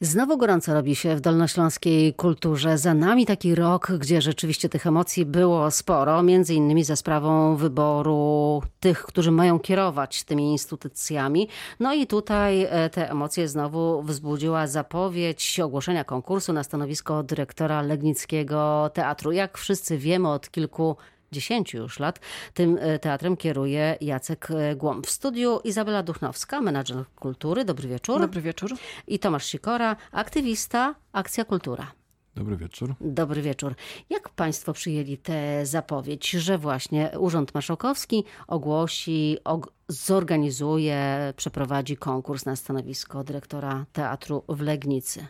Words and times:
Znowu 0.00 0.38
gorąco 0.38 0.74
robi 0.74 0.94
się 0.96 1.16
w 1.16 1.20
dolnośląskiej 1.20 2.14
kulturze. 2.14 2.78
Za 2.78 2.94
nami 2.94 3.26
taki 3.26 3.54
rok, 3.54 3.92
gdzie 3.98 4.22
rzeczywiście 4.22 4.68
tych 4.68 4.86
emocji 4.86 5.26
było 5.26 5.70
sporo, 5.70 6.22
między 6.22 6.54
innymi 6.54 6.84
za 6.84 6.96
sprawą 6.96 7.56
wyboru 7.56 8.62
tych, 8.80 9.02
którzy 9.02 9.30
mają 9.30 9.58
kierować 9.58 10.24
tymi 10.24 10.52
instytucjami. 10.52 11.48
No 11.80 11.94
i 11.94 12.06
tutaj 12.06 12.62
e, 12.62 12.90
te 12.90 13.10
emocje 13.10 13.48
znowu 13.48 14.02
wzbudziła 14.02 14.66
zapowiedź 14.66 15.60
ogłoszenia 15.60 16.04
konkursu 16.04 16.52
na 16.52 16.64
stanowisko 16.64 17.22
dyrektora 17.22 17.82
Legnickiego 17.82 18.90
Teatru. 18.94 19.32
Jak 19.32 19.58
wszyscy 19.58 19.98
wiemy 19.98 20.28
od 20.28 20.50
kilku 20.50 20.96
10 21.32 21.74
już 21.74 21.98
lat 21.98 22.20
tym 22.54 22.78
e, 22.80 22.98
teatrem 22.98 23.36
kieruje 23.36 23.96
Jacek 24.00 24.48
e, 24.50 24.76
Głąb. 24.76 25.06
W 25.06 25.10
studiu 25.10 25.60
Izabela 25.64 26.02
Duchnowska, 26.02 26.60
menadżer 26.60 27.04
kultury. 27.16 27.64
Dobry 27.64 27.88
wieczór. 27.88 28.20
Dobry 28.20 28.40
wieczór. 28.40 28.70
I 29.06 29.18
Tomasz 29.18 29.46
Sikora, 29.46 29.96
aktywista 30.12 30.94
Akcja 31.12 31.44
Kultura. 31.44 31.92
Dobry 32.38 32.56
wieczór. 32.56 32.94
Dobry 33.00 33.42
wieczór. 33.42 33.74
Jak 34.10 34.28
Państwo 34.28 34.72
przyjęli 34.72 35.18
tę 35.18 35.66
zapowiedź, 35.66 36.30
że 36.30 36.58
właśnie 36.58 37.10
Urząd 37.18 37.54
Marszałkowski 37.54 38.24
ogłosi, 38.46 39.38
og 39.44 39.72
zorganizuje, 39.88 41.32
przeprowadzi 41.36 41.96
konkurs 41.96 42.46
na 42.46 42.56
stanowisko 42.56 43.24
dyrektora 43.24 43.86
teatru 43.92 44.44
w 44.48 44.60
Legnicy? 44.60 45.26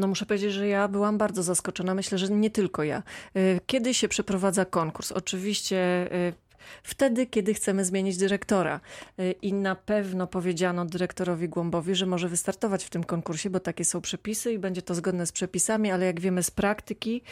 No 0.00 0.06
muszę 0.06 0.26
powiedzieć, 0.26 0.52
że 0.52 0.68
ja 0.68 0.88
byłam 0.88 1.18
bardzo 1.18 1.42
zaskoczona. 1.42 1.94
Myślę, 1.94 2.18
że 2.18 2.28
nie 2.28 2.50
tylko 2.50 2.82
ja. 2.82 3.02
Y, 3.36 3.60
kiedy 3.66 3.94
się 3.94 4.08
przeprowadza 4.08 4.64
konkurs? 4.64 5.12
Oczywiście 5.12 6.08
y, 6.12 6.32
wtedy, 6.82 7.26
kiedy 7.26 7.54
chcemy 7.54 7.84
zmienić 7.84 8.16
dyrektora. 8.16 8.80
Y, 9.20 9.34
I 9.42 9.52
na 9.52 9.74
pewno 9.74 10.26
powiedziano 10.26 10.84
dyrektorowi 10.84 11.48
Głąbowi, 11.48 11.94
że 11.94 12.06
może 12.06 12.28
wystartować 12.28 12.84
w 12.84 12.90
tym 12.90 13.04
konkursie, 13.04 13.50
bo 13.50 13.60
takie 13.60 13.84
są 13.84 14.00
przepisy 14.00 14.52
i 14.52 14.58
będzie 14.58 14.82
to 14.82 14.94
zgodne 14.94 15.26
z 15.26 15.32
przepisami, 15.32 15.90
ale 15.90 16.06
jak 16.06 16.20
wiemy 16.20 16.42
z 16.42 16.50
praktyki, 16.50 17.22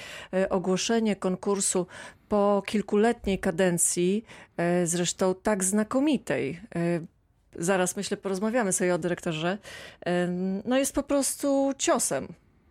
ogłoszenie 0.51 1.17
konkursu 1.17 1.87
po 2.29 2.63
kilkuletniej 2.67 3.39
kadencji, 3.39 4.25
zresztą 4.85 5.35
tak 5.43 5.65
znakomitej, 5.65 6.61
zaraz 7.59 7.97
myślę 7.97 8.17
porozmawiamy 8.17 8.73
sobie 8.73 8.95
o 8.95 8.99
dyrektorze, 8.99 9.59
no 10.65 10.79
jest 10.79 10.95
po 10.95 11.03
prostu 11.03 11.73
ciosem 11.79 12.29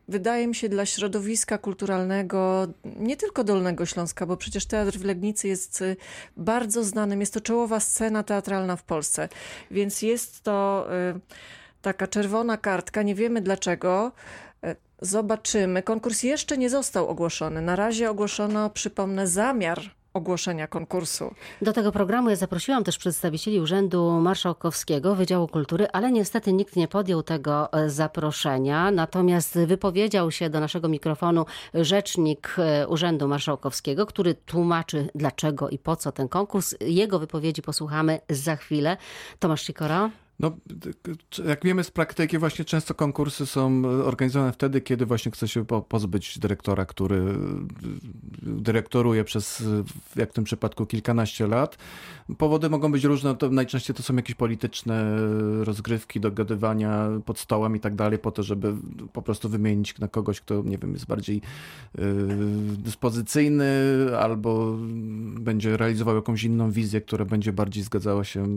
wydaje 0.08 0.48
mi 0.48 0.56
się, 0.56 0.70
dla 0.70 0.86
środowiska 0.86 1.58
kulturalnego, 1.58 2.68
nie 2.86 3.18
tylko 3.18 3.44
Dolnego 3.44 3.86
Śląska, 3.86 4.26
bo 4.26 4.38
przecież 4.38 4.66
Teatr 4.66 4.98
w 4.98 5.06
Legnicy 5.06 5.48
jest 5.48 5.82
y, 5.82 5.96
bardzo 6.38 6.84
znanym, 6.84 7.20
jest 7.20 7.34
to 7.34 7.42
czołowa 7.42 7.80
scena 7.80 8.24
teatralna 8.24 8.76
w 8.76 8.84
Polsce, 8.84 9.30
więc 9.72 10.02
jest 10.02 10.44
to 10.44 10.88
y, 11.16 11.20
taka 11.82 12.08
czerwona 12.08 12.58
kartka, 12.58 13.02
nie 13.02 13.16
wiemy 13.16 13.42
dlaczego. 13.42 14.12
Y, 14.66 14.76
zobaczymy. 15.02 15.84
Konkurs 15.84 16.24
jeszcze 16.24 16.58
nie 16.58 16.70
został 16.70 17.08
ogłoszony. 17.08 17.62
Na 17.62 17.76
razie 17.76 18.10
ogłoszono, 18.10 18.70
przypomnę, 18.70 19.28
zamiar 19.28 19.97
ogłoszenia 20.18 20.68
konkursu. 20.68 21.34
Do 21.62 21.74
tego 21.74 21.92
programu 21.92 22.30
ja 22.30 22.36
zaprosiłam 22.36 22.84
też 22.84 22.98
przedstawicieli 22.98 23.60
Urzędu 23.60 24.12
Marszałkowskiego 24.12 25.16
Wydziału 25.16 25.48
Kultury, 25.48 25.88
ale 25.94 26.12
niestety 26.12 26.54
nikt 26.54 26.76
nie 26.76 26.88
podjął 26.88 27.24
tego 27.24 27.74
e, 27.74 27.90
zaproszenia. 27.90 28.92
Natomiast 28.92 29.60
wypowiedział 29.60 30.32
się 30.32 30.50
do 30.50 30.60
naszego 30.60 30.90
mikrofonu 30.90 31.46
rzecznik 31.74 32.56
e, 32.58 32.88
Urzędu 32.88 33.28
Marszałkowskiego, 33.28 34.06
który 34.06 34.36
tłumaczy 34.36 35.10
dlaczego 35.16 35.70
i 35.70 35.78
po 35.78 35.96
co 35.96 36.12
ten 36.12 36.28
konkurs. 36.28 36.76
Jego 36.82 37.20
wypowiedzi 37.20 37.62
posłuchamy 37.62 38.20
za 38.30 38.56
chwilę. 38.56 38.98
Tomasz 39.40 39.62
Sikora. 39.62 40.10
No, 40.40 40.52
jak 41.48 41.64
wiemy 41.64 41.84
z 41.84 41.92
praktyki, 41.92 42.38
właśnie 42.38 42.66
często 42.66 42.94
konkursy 42.94 43.46
są 43.46 43.86
organizowane 43.86 44.52
wtedy, 44.52 44.82
kiedy 44.82 45.06
właśnie 45.06 45.32
chce 45.32 45.48
się 45.48 45.66
pozbyć 45.66 46.40
dyrektora, 46.40 46.86
który 46.86 47.24
dyrektoruje 48.42 49.24
przez, 49.24 49.64
jak 50.16 50.30
w 50.30 50.34
tym 50.34 50.44
przypadku, 50.44 50.86
kilkanaście 50.86 51.48
lat. 51.48 51.78
Powody 52.38 52.70
mogą 52.70 52.92
być 52.92 53.04
różne, 53.04 53.36
to 53.36 53.50
najczęściej 53.50 53.96
to 53.96 54.04
są 54.04 54.16
jakieś 54.16 54.36
polityczne 54.36 55.18
rozgrywki, 55.64 56.20
dogadywania 56.20 57.08
pod 57.26 57.40
stołem 57.40 57.76
i 57.76 57.80
tak 57.80 57.96
dalej, 57.96 58.20
po 58.20 58.32
to, 58.32 58.44
żeby 58.44 58.74
po 59.14 59.22
prostu 59.22 59.50
wymienić 59.50 60.00
na 60.00 60.08
kogoś, 60.08 60.42
kto, 60.42 60.64
nie 60.64 60.78
wiem, 60.78 60.94
jest 60.94 61.06
bardziej 61.06 61.42
dyspozycyjny 62.78 63.66
albo 64.20 64.78
będzie 65.40 65.78
realizował 65.78 66.16
jakąś 66.16 66.44
inną 66.44 66.72
wizję, 66.72 67.02
która 67.02 67.26
będzie 67.26 67.54
bardziej 67.54 67.84
zgadzała 67.84 68.24
się 68.24 68.48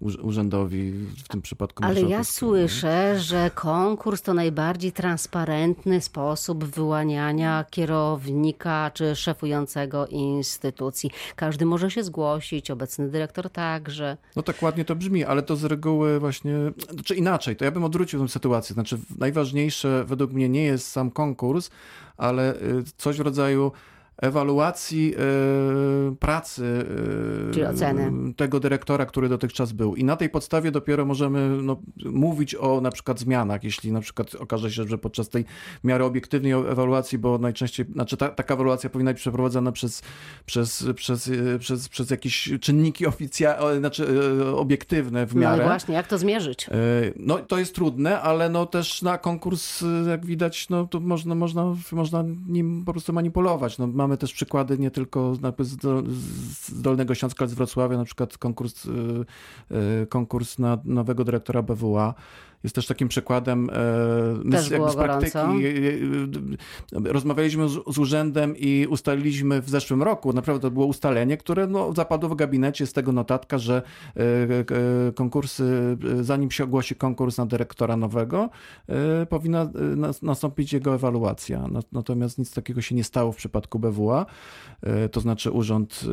urzędowi 0.00 0.85
w 1.24 1.28
tym 1.28 1.42
przypadku. 1.42 1.84
Ale 1.84 2.02
ja 2.02 2.24
słyszę, 2.24 3.18
że 3.18 3.50
konkurs 3.54 4.22
to 4.22 4.34
najbardziej 4.34 4.92
transparentny 4.92 6.00
sposób 6.00 6.64
wyłaniania 6.64 7.64
kierownika 7.70 8.90
czy 8.94 9.16
szefującego 9.16 10.06
instytucji. 10.06 11.10
Każdy 11.36 11.66
może 11.66 11.90
się 11.90 12.04
zgłosić, 12.04 12.70
obecny 12.70 13.08
dyrektor 13.08 13.50
także. 13.50 14.16
No 14.36 14.42
tak 14.42 14.62
ładnie 14.62 14.84
to 14.84 14.96
brzmi, 14.96 15.24
ale 15.24 15.42
to 15.42 15.56
z 15.56 15.64
reguły 15.64 16.20
właśnie, 16.20 16.54
czy 17.04 17.14
inaczej, 17.14 17.56
to 17.56 17.64
ja 17.64 17.70
bym 17.70 17.84
odwrócił 17.84 18.22
tę 18.22 18.28
sytuację. 18.28 18.74
Znaczy 18.74 18.98
najważniejsze 19.18 20.04
według 20.04 20.32
mnie 20.32 20.48
nie 20.48 20.64
jest 20.64 20.88
sam 20.88 21.10
konkurs, 21.10 21.70
ale 22.16 22.54
y, 22.54 22.84
coś 22.96 23.16
w 23.16 23.20
rodzaju 23.20 23.72
ewaluacji 24.22 25.14
y, 26.12 26.16
pracy 26.16 26.86
y, 28.30 28.34
tego 28.34 28.60
dyrektora, 28.60 29.06
który 29.06 29.28
dotychczas 29.28 29.72
był. 29.72 29.96
I 29.96 30.04
na 30.04 30.16
tej 30.16 30.28
podstawie 30.28 30.70
dopiero 30.70 31.04
możemy 31.04 31.62
no, 31.62 31.76
mówić 32.04 32.54
o 32.54 32.80
na 32.80 32.90
przykład 32.90 33.20
zmianach, 33.20 33.64
jeśli 33.64 33.92
na 33.92 34.00
przykład 34.00 34.34
okaże 34.34 34.70
się, 34.70 34.84
że 34.88 34.98
podczas 34.98 35.28
tej 35.28 35.44
miary 35.84 36.04
obiektywnej 36.04 36.52
ewaluacji, 36.52 37.18
bo 37.18 37.38
najczęściej, 37.38 37.86
znaczy 37.92 38.16
ta, 38.16 38.28
taka 38.28 38.54
ewaluacja 38.54 38.90
powinna 38.90 39.12
być 39.12 39.20
przeprowadzana 39.20 39.72
przez, 39.72 40.02
przez, 40.46 40.86
przez, 40.94 41.28
y, 41.28 41.58
przez, 41.58 41.88
przez 41.88 42.10
jakieś 42.10 42.50
czynniki 42.60 43.06
oficjalne, 43.06 43.78
znaczy 43.78 44.06
obiektywne 44.56 45.26
w 45.26 45.34
no 45.34 45.40
miarę. 45.40 45.62
No 45.62 45.68
właśnie, 45.68 45.94
jak 45.94 46.06
to 46.06 46.18
zmierzyć? 46.18 46.66
No 47.16 47.38
to 47.38 47.58
jest 47.58 47.74
trudne, 47.74 48.20
ale 48.20 48.48
no 48.48 48.66
też 48.66 49.02
na 49.02 49.18
konkurs, 49.18 49.84
jak 50.08 50.26
widać, 50.26 50.68
no 50.68 50.86
to 50.86 51.00
można, 51.00 51.34
można, 51.34 51.74
można 51.92 52.24
nim 52.48 52.84
po 52.84 52.92
prostu 52.92 53.12
manipulować. 53.12 53.78
No, 53.78 53.86
mamy 54.06 54.16
też 54.16 54.32
przykłady 54.32 54.78
nie 54.78 54.90
tylko 54.90 55.34
z 55.60 56.80
Dolnego 56.82 57.14
Śląska, 57.14 57.44
ale 57.44 57.48
z 57.48 57.54
Wrocławia, 57.54 57.96
na 57.96 58.04
przykład 58.04 58.38
konkurs, 58.38 58.86
y, 58.86 58.90
y, 60.02 60.06
konkurs 60.06 60.58
na 60.58 60.78
nowego 60.84 61.24
dyrektora 61.24 61.62
BWA 61.62 62.14
jest 62.64 62.74
też 62.74 62.86
takim 62.86 63.08
przykładem 63.08 63.70
e, 64.46 64.50
też 64.50 64.70
jakby 64.70 64.90
z 64.90 64.94
praktyki. 64.94 65.38
Rozmawialiśmy 66.92 67.68
z, 67.68 67.72
z, 67.94 67.98
urzędem 67.98 68.54
i 68.56 68.86
ustaliliśmy 68.90 69.62
w 69.62 69.68
zeszłym 69.68 70.02
roku, 70.02 70.32
naprawdę 70.32 70.62
to 70.62 70.70
było 70.70 70.86
ustalenie, 70.86 71.36
które 71.36 71.66
no, 71.66 71.92
zapadło 71.92 72.30
w 72.30 72.34
gabinecie 72.34 72.86
z 72.86 72.92
tego 72.92 73.12
notatka, 73.12 73.58
że 73.58 73.82
e, 74.16 74.20
e, 74.20 75.12
konkursy, 75.12 75.96
zanim 76.20 76.50
się 76.50 76.64
ogłosi 76.64 76.94
konkurs 76.94 77.38
na 77.38 77.46
dyrektora 77.46 77.96
nowego, 77.96 78.50
powinna 79.28 79.70
nastąpić 80.22 80.72
jego 80.72 80.94
ewaluacja. 80.94 81.68
Natomiast 81.92 82.38
nic 82.38 82.54
takiego 82.54 82.80
się 82.80 82.94
nie 82.94 83.04
stało 83.04 83.32
w 83.32 83.36
przypadku 83.36 83.78
BWA. 83.78 84.26
To 85.12 85.20
znaczy 85.20 85.50
urząd, 85.50 86.04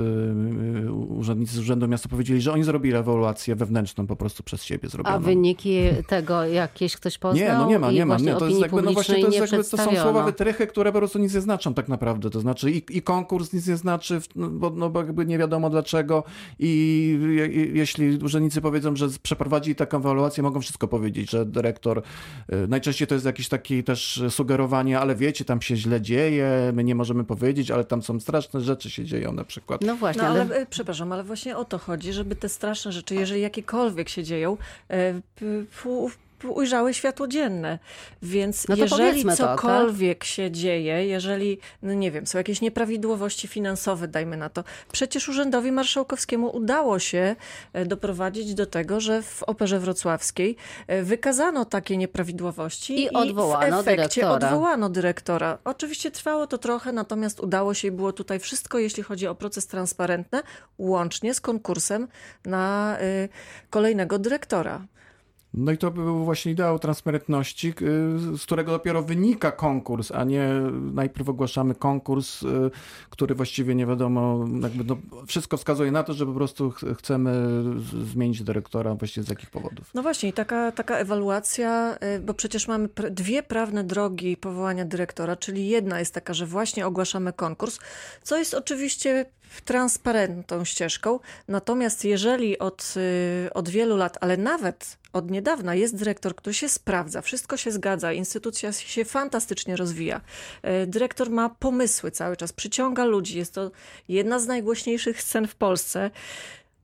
urzędnicy 1.10 1.54
z 1.54 1.60
Urzędu 1.60 1.88
Miasta 1.88 2.10
powiedzieli, 2.10 2.42
że 2.42 2.54
oni 2.54 2.64
zrobili 2.64 2.96
ewaluację 2.96 3.56
wewnętrzną 3.56 4.08
po 4.08 4.16
prostu 4.16 4.44
przez 4.44 4.64
siebie 4.64 4.90
zrobioną. 4.90 5.16
A 5.16 5.20
wyniki 5.20 5.80
tego 6.08 6.43
jakieś 6.46 6.96
ktoś 6.96 7.18
poznał? 7.18 7.48
Nie, 7.48 7.54
no 7.54 7.68
nie 7.68 7.80
ma, 7.80 7.92
nie 7.92 8.06
ma. 8.06 8.18
Nie, 8.18 8.36
to 8.36 8.48
jest 8.48 8.62
jakby, 8.62 8.82
no 8.82 8.92
właśnie 8.92 9.16
to, 9.16 9.28
jest 9.28 9.52
jakby, 9.52 9.70
to 9.70 9.78
są 9.78 9.96
słowa 9.96 10.24
wytrychy, 10.24 10.68
które 10.68 10.92
po 10.92 10.98
prostu 10.98 11.20
nic 11.20 11.34
nie 11.34 11.42
znaczą 11.42 11.74
tak 11.74 11.88
naprawdę. 11.88 12.30
To 12.30 12.40
znaczy 12.40 12.72
i, 12.72 12.98
i 12.98 13.02
konkurs 13.02 13.54
nic 13.54 13.68
nie 13.68 13.78
znaczy, 13.78 14.22
no 14.36 14.50
bo, 14.50 14.70
no 14.70 14.90
bo 14.90 15.00
jakby 15.00 15.26
nie 15.26 15.38
wiadomo 15.38 15.70
dlaczego 15.70 16.24
i, 16.60 17.20
i 17.52 17.78
jeśli 17.78 18.18
urzędnicy 18.18 18.62
powiedzą, 18.62 18.96
że 18.96 19.08
przeprowadzili 19.24 19.76
taką 19.76 19.98
ewaluację, 19.98 20.44
mogą 20.44 20.62
wszystko 20.62 20.88
powiedzieć, 20.88 21.32
że 21.32 21.46
dyrektor, 21.46 22.04
y, 22.54 22.68
najczęściej 22.68 23.08
to 23.08 23.16
jest 23.16 23.26
jakieś 23.26 23.50
takie 23.50 23.84
też 23.84 24.24
sugerowanie, 24.30 25.00
ale 25.00 25.16
wiecie, 25.16 25.46
tam 25.46 25.62
się 25.62 25.76
źle 25.76 26.02
dzieje, 26.02 26.72
my 26.74 26.84
nie 26.84 26.96
możemy 26.96 27.24
powiedzieć, 27.24 27.72
ale 27.72 27.84
tam 27.84 28.02
są 28.02 28.20
straszne 28.20 28.62
rzeczy 28.62 28.90
się 28.90 29.06
dzieją 29.06 29.34
na 29.34 29.44
przykład. 29.44 29.82
No 29.82 29.96
właśnie, 29.96 30.22
no, 30.22 30.28
ale... 30.28 30.42
ale 30.42 30.56
e, 30.56 30.66
przepraszam, 30.66 31.12
ale 31.12 31.24
właśnie 31.24 31.58
o 31.58 31.66
to 31.66 31.78
chodzi, 31.78 32.14
żeby 32.14 32.36
te 32.36 32.50
straszne 32.50 32.92
rzeczy, 32.92 33.16
jeżeli 33.16 33.42
jakiekolwiek 33.42 34.10
się 34.10 34.24
dzieją, 34.24 34.58
e, 34.90 35.22
ujrzały 36.52 36.94
światło 36.94 37.28
dzienne. 37.28 37.80
Więc 38.22 38.68
no 38.68 38.76
jeżeli 38.76 39.26
cokolwiek 39.36 40.18
to, 40.18 40.22
tak? 40.22 40.28
się 40.28 40.52
dzieje, 40.52 41.08
jeżeli, 41.08 41.58
no 41.82 41.94
nie 41.94 42.12
wiem, 42.12 42.28
są 42.28 42.38
jakieś 42.38 42.62
nieprawidłowości 42.62 43.48
finansowe, 43.48 44.08
dajmy 44.08 44.38
na 44.38 44.50
to, 44.50 44.64
przecież 44.92 45.30
Urzędowi 45.30 45.72
Marszałkowskiemu 45.72 46.56
udało 46.56 47.00
się 47.00 47.36
e, 47.74 47.86
doprowadzić 47.86 48.54
do 48.54 48.66
tego, 48.66 49.00
że 49.00 49.22
w 49.22 49.44
Operze 49.44 49.80
Wrocławskiej 49.80 50.56
e, 50.88 51.04
wykazano 51.04 51.66
takie 51.66 51.98
nieprawidłowości 51.98 53.00
i, 53.00 53.04
i 53.04 53.10
odwołano 53.10 53.84
w 53.84 53.88
efekcie 53.88 54.22
dyrektora. 54.22 54.48
odwołano 54.48 54.90
dyrektora. 54.90 55.58
Oczywiście 55.64 56.12
trwało 56.12 56.48
to 56.48 56.58
trochę, 56.58 56.92
natomiast 56.92 57.40
udało 57.40 57.74
się 57.74 57.88
i 57.88 57.92
było 57.92 58.14
tutaj 58.14 58.40
wszystko, 58.40 58.80
jeśli 58.80 59.04
chodzi 59.04 59.28
o 59.28 59.36
proces 59.36 59.68
transparentny, 59.68 60.42
łącznie 60.78 61.34
z 61.34 61.42
konkursem 61.42 62.08
na 62.46 62.98
y, 63.02 63.30
kolejnego 63.70 64.20
dyrektora. 64.20 64.82
No 65.54 65.72
i 65.72 65.78
to 65.78 65.92
był 65.92 66.26
właśnie 66.26 66.52
ideał 66.52 66.80
transparentności, 66.80 67.68
y, 67.68 68.38
z 68.38 68.44
którego 68.44 68.72
dopiero 68.72 69.04
wynika 69.04 69.52
konkurs, 69.52 70.12
a 70.12 70.24
nie 70.24 70.50
najpierw 70.94 71.30
ogłaszamy 71.30 71.76
konkurs, 71.76 72.44
y, 72.44 72.48
który 73.10 73.36
właściwie 73.36 73.76
nie 73.76 73.86
wiadomo, 73.86 74.46
jakby 74.62 74.84
no, 74.84 74.98
wszystko 75.28 75.58
wskazuje 75.58 75.92
na 75.92 76.04
to, 76.04 76.14
że 76.14 76.26
po 76.26 76.34
prostu 76.34 76.74
chcemy 76.98 77.64
zmienić 78.12 78.44
dyrektora, 78.44 78.96
właściwie 78.96 79.24
z 79.24 79.30
jakich 79.30 79.50
powodów. 79.50 79.92
No 79.94 80.02
właśnie, 80.02 80.34
taka, 80.34 80.72
taka 80.72 80.98
ewaluacja, 80.98 81.98
y, 82.18 82.20
bo 82.20 82.34
przecież 82.34 82.68
mamy 82.68 82.90
dwie 83.12 83.44
prawne 83.44 83.84
drogi 83.84 84.38
powołania 84.38 84.86
dyrektora, 84.86 85.36
czyli 85.36 85.68
jedna 85.68 86.00
jest 86.00 86.14
taka, 86.14 86.34
że 86.34 86.46
właśnie 86.46 86.88
ogłaszamy 86.88 87.34
konkurs, 87.34 87.80
co 88.24 88.38
jest 88.38 88.54
oczywiście 88.54 89.26
transparentną 89.62 90.66
ścieżką. 90.66 91.20
Natomiast 91.48 92.06
jeżeli 92.06 92.60
od, 92.60 92.94
od 93.54 93.70
wielu 93.70 93.98
lat, 93.98 94.18
ale 94.22 94.38
nawet 94.38 94.98
od 95.14 95.32
niedawna 95.32 95.76
jest 95.76 95.96
dyrektor, 95.96 96.36
który 96.36 96.54
się 96.54 96.70
sprawdza, 96.70 97.22
wszystko 97.22 97.58
się 97.58 97.72
zgadza, 97.72 98.14
instytucja 98.14 98.72
się 98.72 99.06
fantastycznie 99.06 99.76
rozwija. 99.76 100.22
E, 100.62 100.88
dyrektor 100.88 101.30
ma 101.30 101.50
pomysły 101.50 102.12
cały 102.12 102.38
czas, 102.38 102.54
przyciąga 102.54 103.06
ludzi, 103.06 103.38
jest 103.38 103.54
to 103.54 103.72
jedna 104.08 104.40
z 104.40 104.48
najgłośniejszych 104.48 105.22
scen 105.22 105.48
w 105.48 105.56
Polsce. 105.56 106.12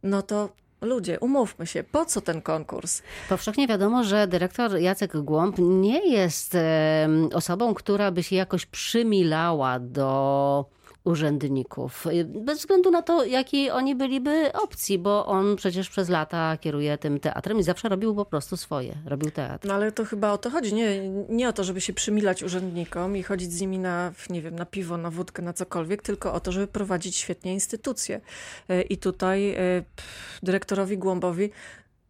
No 0.03 0.21
to 0.21 0.49
Ludzie, 0.81 1.19
umówmy 1.19 1.67
się, 1.67 1.83
po 1.83 2.05
co 2.05 2.21
ten 2.21 2.41
konkurs? 2.41 3.01
Powszechnie 3.29 3.67
wiadomo, 3.67 4.03
że 4.03 4.27
dyrektor 4.27 4.77
Jacek 4.77 5.17
Głąb 5.17 5.55
nie 5.59 6.11
jest 6.11 6.57
osobą, 7.33 7.73
która 7.73 8.11
by 8.11 8.23
się 8.23 8.35
jakoś 8.35 8.65
przymilała 8.65 9.79
do 9.79 10.65
urzędników. 11.09 12.05
Bez 12.25 12.59
względu 12.59 12.91
na 12.91 13.01
to, 13.01 13.25
jakiej 13.25 13.71
oni 13.71 13.95
byliby 13.95 14.53
opcji, 14.53 14.99
bo 14.99 15.25
on 15.25 15.55
przecież 15.55 15.89
przez 15.89 16.09
lata 16.09 16.57
kieruje 16.57 16.97
tym 16.97 17.19
teatrem 17.19 17.59
i 17.59 17.63
zawsze 17.63 17.89
robił 17.89 18.15
po 18.15 18.25
prostu 18.25 18.57
swoje. 18.57 18.95
Robił 19.05 19.31
teatr. 19.31 19.67
No 19.67 19.73
ale 19.73 19.91
to 19.91 20.05
chyba 20.05 20.31
o 20.31 20.37
to 20.37 20.49
chodzi. 20.49 20.73
Nie, 20.73 21.09
nie 21.29 21.49
o 21.49 21.53
to, 21.53 21.63
żeby 21.63 21.81
się 21.81 21.93
przymilać 21.93 22.43
urzędnikom 22.43 23.17
i 23.17 23.23
chodzić 23.23 23.53
z 23.53 23.61
nimi 23.61 23.79
na, 23.79 24.11
nie 24.29 24.41
wiem, 24.41 24.55
na 24.55 24.65
piwo, 24.65 24.97
na 24.97 25.09
wódkę, 25.09 25.41
na 25.41 25.53
cokolwiek, 25.53 26.01
tylko 26.01 26.33
o 26.33 26.39
to, 26.39 26.51
żeby 26.51 26.67
prowadzić 26.67 27.15
świetnie 27.15 27.53
instytucje. 27.53 28.21
E, 28.69 28.81
I 28.81 28.97
tutaj 28.97 29.49
e, 29.49 29.57
dyrektorowi 30.43 30.97
Głąbowi 30.97 31.51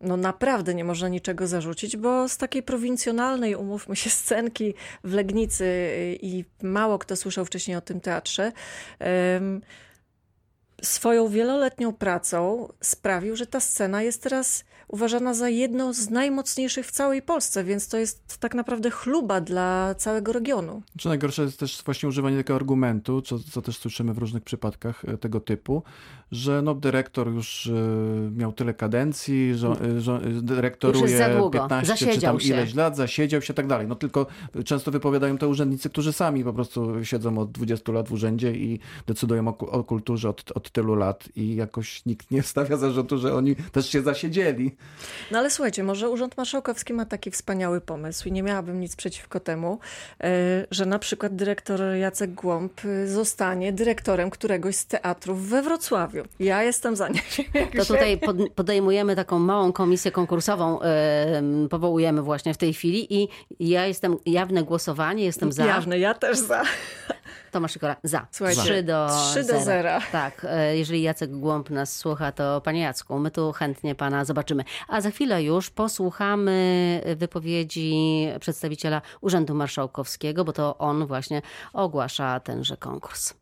no 0.01 0.17
naprawdę 0.17 0.73
nie 0.73 0.83
można 0.83 1.07
niczego 1.07 1.47
zarzucić, 1.47 1.97
bo 1.97 2.29
z 2.29 2.37
takiej 2.37 2.63
prowincjonalnej, 2.63 3.55
umówmy 3.55 3.95
się, 3.95 4.09
scenki 4.09 4.73
w 5.03 5.13
Legnicy 5.13 5.63
y, 5.65 6.17
i 6.21 6.45
mało 6.61 6.99
kto 6.99 7.15
słyszał 7.15 7.45
wcześniej 7.45 7.77
o 7.77 7.81
tym 7.81 8.01
teatrze, 8.01 8.51
swoją 10.81 11.27
wieloletnią 11.27 11.93
pracą 11.93 12.67
sprawił, 12.81 13.35
że 13.35 13.47
ta 13.47 13.59
scena 13.59 14.01
jest 14.01 14.23
teraz 14.23 14.63
uważana 14.89 15.33
za 15.33 15.49
jedną 15.49 15.93
z 15.93 16.09
najmocniejszych 16.09 16.85
w 16.85 16.91
całej 16.91 17.21
Polsce, 17.21 17.63
więc 17.63 17.87
to 17.87 17.97
jest 17.97 18.37
tak 18.39 18.55
naprawdę 18.55 18.89
chluba 18.89 19.41
dla 19.41 19.95
całego 19.95 20.33
regionu. 20.33 20.81
Czy 20.97 21.07
najgorsze 21.07 21.41
jest 21.43 21.59
też 21.59 21.83
właśnie 21.85 22.09
używanie 22.09 22.37
takiego 22.37 22.55
argumentu, 22.55 23.21
co, 23.21 23.39
co 23.39 23.61
też 23.61 23.77
słyszymy 23.77 24.13
w 24.13 24.17
różnych 24.17 24.43
przypadkach 24.43 25.05
e, 25.05 25.17
tego 25.17 25.39
typu, 25.39 25.83
że 26.31 26.61
no, 26.61 26.75
dyrektor 26.75 27.27
już 27.33 27.65
y, 27.65 27.71
miał 28.35 28.53
tyle 28.53 28.73
kadencji, 28.73 29.55
że, 29.55 29.73
y, 29.97 30.01
że 30.01 30.21
dyrektoruje 30.41 31.19
15 31.51 31.85
zasiedział 31.85 32.15
czy 32.15 32.21
tam 32.21 32.39
się. 32.39 32.53
ileś 32.53 32.75
lat, 32.75 32.95
zasiedział 32.97 33.41
się 33.41 33.53
i 33.53 33.55
tak 33.55 33.67
dalej. 33.67 33.87
No 33.87 33.95
tylko 33.95 34.27
często 34.65 34.91
wypowiadają 34.91 35.37
to 35.37 35.49
urzędnicy, 35.49 35.89
którzy 35.89 36.13
sami 36.13 36.43
po 36.43 36.53
prostu 36.53 37.05
siedzą 37.05 37.37
od 37.37 37.51
20 37.51 37.91
lat 37.91 38.09
w 38.09 38.11
urzędzie 38.11 38.51
i 38.51 38.79
decydują 39.07 39.47
o, 39.47 39.57
o 39.57 39.83
kulturze 39.83 40.29
od, 40.29 40.51
od 40.55 40.68
tylu 40.69 40.95
lat 40.95 41.29
i 41.35 41.55
jakoś 41.55 42.05
nikt 42.05 42.31
nie 42.31 42.43
stawia 42.43 42.77
zarzutu, 42.77 43.17
że 43.17 43.35
oni 43.35 43.55
też 43.55 43.89
się 43.89 44.01
zasiedzieli. 44.01 44.75
No 45.31 45.39
ale 45.39 45.49
słuchajcie, 45.49 45.83
może 45.83 46.09
Urząd 46.09 46.37
Marszałkowski 46.37 46.93
ma 46.93 47.05
taki 47.05 47.31
wspaniały 47.31 47.81
pomysł 47.81 48.29
i 48.29 48.31
nie 48.31 48.43
miałabym 48.43 48.79
nic 48.79 48.95
przeciwko 48.95 49.39
temu, 49.39 49.79
e, 50.23 50.65
że 50.71 50.85
na 50.85 50.99
przykład 50.99 51.35
dyrektor 51.35 51.81
Jacek 51.81 52.33
Głąb 52.33 52.85
e, 52.85 53.07
zostanie 53.07 53.73
dyrektorem 53.73 54.29
któregoś 54.29 54.75
z 54.75 54.85
teatrów 54.85 55.47
we 55.47 55.61
Wrocławiu. 55.61 56.23
Ja 56.39 56.63
jestem 56.63 56.95
za 56.95 57.07
nie. 57.07 57.21
To 57.77 57.85
tutaj 57.85 58.19
podejmujemy 58.55 59.15
taką 59.15 59.39
małą 59.39 59.73
komisję 59.73 60.11
konkursową, 60.11 60.79
powołujemy 61.69 62.21
właśnie 62.21 62.53
w 62.53 62.57
tej 62.57 62.73
chwili 62.73 63.23
i 63.23 63.29
ja 63.59 63.87
jestem, 63.87 64.17
jawne 64.25 64.63
głosowanie, 64.63 65.25
jestem 65.25 65.51
za. 65.51 65.65
Jawne, 65.65 65.99
ja 65.99 66.13
też 66.13 66.37
za. 66.37 66.63
Tomasz 67.51 67.73
Sikora, 67.73 67.95
za. 68.03 68.27
Słuchajcie, 68.31 68.61
3 68.61 68.83
do 68.83 69.07
3 69.31 69.43
do 69.43 69.59
0. 69.59 69.99
Tak, 70.11 70.45
e, 70.49 70.58
jeżeli 70.75 71.01
Jacek 71.01 71.31
Głąb 71.31 71.69
nas 71.69 71.97
słucha, 71.97 72.31
to 72.31 72.61
panie 72.61 72.81
Jacku, 72.81 73.19
my 73.19 73.31
tu 73.31 73.51
chętnie 73.51 73.95
pana 73.95 74.25
zobaczymy. 74.25 74.63
A 74.87 75.01
za 75.01 75.11
chwilę 75.11 75.43
już 75.43 75.69
posłuchamy 75.69 77.01
wypowiedzi 77.15 78.27
przedstawiciela 78.39 79.01
Urzędu 79.21 79.55
Marszałkowskiego, 79.55 80.45
bo 80.45 80.53
to 80.53 80.77
on 80.77 81.05
właśnie 81.05 81.41
ogłasza 81.73 82.39
tenże 82.39 82.77
konkurs. 82.77 83.33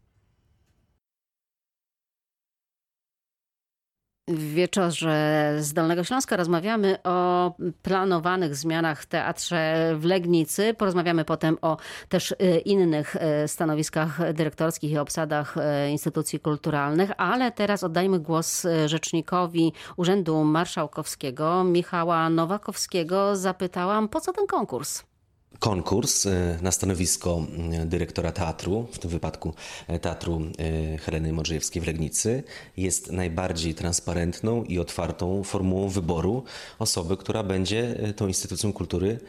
W 4.29 4.53
wieczorze 4.53 5.56
z 5.59 5.74
Dolnego 5.74 6.03
Śląska 6.03 6.38
rozmawiamy 6.38 6.97
o 7.03 7.51
planowanych 7.81 8.56
zmianach 8.56 9.01
w 9.01 9.06
teatrze 9.06 9.94
w 9.97 10.06
Legnicy. 10.06 10.74
Porozmawiamy 10.74 11.25
potem 11.25 11.57
o 11.62 11.77
też 12.09 12.31
y, 12.31 12.35
innych 12.65 13.15
y, 13.15 13.47
stanowiskach 13.47 14.33
dyrektorskich 14.33 14.91
i 14.91 14.97
obsadach 14.97 15.57
y, 15.57 15.89
instytucji 15.89 16.39
kulturalnych, 16.39 17.12
ale 17.18 17.51
teraz 17.51 17.83
oddajmy 17.83 18.19
głos 18.19 18.65
rzecznikowi 18.85 19.74
Urzędu 19.97 20.44
Marszałkowskiego 20.44 21.63
Michała 21.63 22.29
Nowakowskiego. 22.29 23.35
Zapytałam, 23.35 24.09
po 24.09 24.21
co 24.21 24.33
ten 24.33 24.47
konkurs? 24.47 25.03
Konkurs 25.59 26.25
e, 26.25 26.57
na 26.62 26.71
stanowisko 26.71 27.48
e, 27.74 27.86
dyrektora 27.86 28.31
teatru, 28.31 28.88
w 28.92 29.00
tym 29.00 29.12
wypadku 29.12 29.54
e, 29.88 30.00
Teatru 30.00 30.42
Heleny 31.00 31.33
Modrzejewskiej 31.33 31.81
w 31.81 31.88
Legnicy, 31.88 32.44
jest 32.77 33.12
najbardziej 33.12 33.75
transparentną 33.75 34.63
i 34.63 34.80
otwartą 34.80 35.44
formułą 35.44 35.89
wyboru 35.89 36.44
osoby, 36.80 37.18
która 37.18 37.44
będzie 37.44 37.95
tą 38.15 38.27
instytucją 38.27 38.74
kultury 38.74 39.19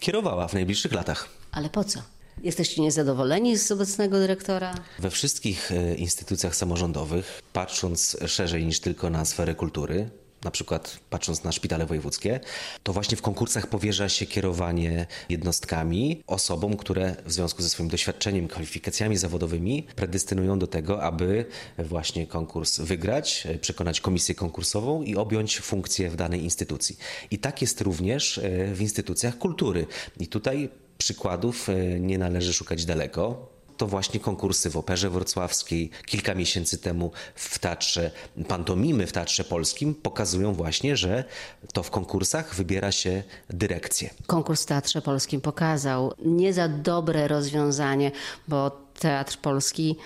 kierowała 0.00 0.48
w 0.48 0.54
najbliższych 0.54 0.92
latach. 0.92 1.28
Ale 1.52 1.70
po 1.70 1.84
co? 1.84 2.00
Jesteście 2.42 2.82
niezadowoleni 2.82 3.58
z 3.58 3.72
obecnego 3.72 4.18
dyrektora? 4.18 4.74
We 4.98 5.10
wszystkich 5.10 5.70
instytucjach 5.96 6.56
samorządowych, 6.56 7.42
patrząc 7.52 8.16
szerzej 8.26 8.66
niż 8.66 8.80
tylko 8.80 9.10
na 9.10 9.24
sferę 9.24 9.54
kultury, 9.54 10.10
na 10.44 10.50
przykład 10.50 10.98
patrząc 11.10 11.44
na 11.44 11.52
szpitale 11.52 11.86
wojewódzkie, 11.86 12.40
to 12.82 12.92
właśnie 12.92 13.16
w 13.16 13.22
konkursach 13.22 13.66
powierza 13.66 14.08
się 14.08 14.26
kierowanie 14.26 15.06
jednostkami 15.28 16.22
osobom, 16.26 16.76
które 16.76 17.16
w 17.26 17.32
związku 17.32 17.62
ze 17.62 17.68
swoim 17.68 17.88
doświadczeniem, 17.88 18.48
kwalifikacjami 18.48 19.16
zawodowymi 19.16 19.86
predestynują 19.96 20.58
do 20.58 20.66
tego, 20.66 21.02
aby 21.02 21.46
właśnie 21.78 22.26
konkurs 22.26 22.80
wygrać, 22.80 23.46
przekonać 23.60 24.00
komisję 24.00 24.34
konkursową 24.34 25.02
i 25.02 25.16
objąć 25.16 25.60
funkcję 25.60 26.10
w 26.10 26.16
danej 26.16 26.44
instytucji. 26.44 26.96
I 27.30 27.38
tak 27.38 27.62
jest 27.62 27.80
również 27.80 28.38
e, 28.38 28.74
w 28.74 28.80
instytucjach 28.80 29.38
kultury. 29.38 29.86
I 30.20 30.26
tutaj 30.26 30.68
przykładów 30.98 31.68
e, 31.68 32.00
nie 32.00 32.18
należy 32.18 32.52
szukać 32.52 32.84
daleko 32.84 33.53
to 33.76 33.86
właśnie 33.86 34.20
konkursy 34.20 34.70
w 34.70 34.76
Operze 34.76 35.10
Wrocławskiej 35.10 35.90
kilka 36.06 36.34
miesięcy 36.34 36.78
temu 36.78 37.10
w 37.34 37.58
Teatrze 37.58 38.10
Pantomimy 38.48 39.06
w 39.06 39.12
Teatrze 39.12 39.44
Polskim 39.44 39.94
pokazują 39.94 40.52
właśnie, 40.52 40.96
że 40.96 41.24
to 41.72 41.82
w 41.82 41.90
konkursach 41.90 42.54
wybiera 42.54 42.92
się 42.92 43.22
dyrekcję. 43.50 44.10
Konkurs 44.26 44.62
w 44.62 44.66
Teatrze 44.66 45.02
Polskim 45.02 45.40
pokazał 45.40 46.12
nie 46.24 46.52
za 46.52 46.68
dobre 46.68 47.28
rozwiązanie, 47.28 48.12
bo 48.48 48.84
Teatr 48.98 49.38
Polski 49.38 49.96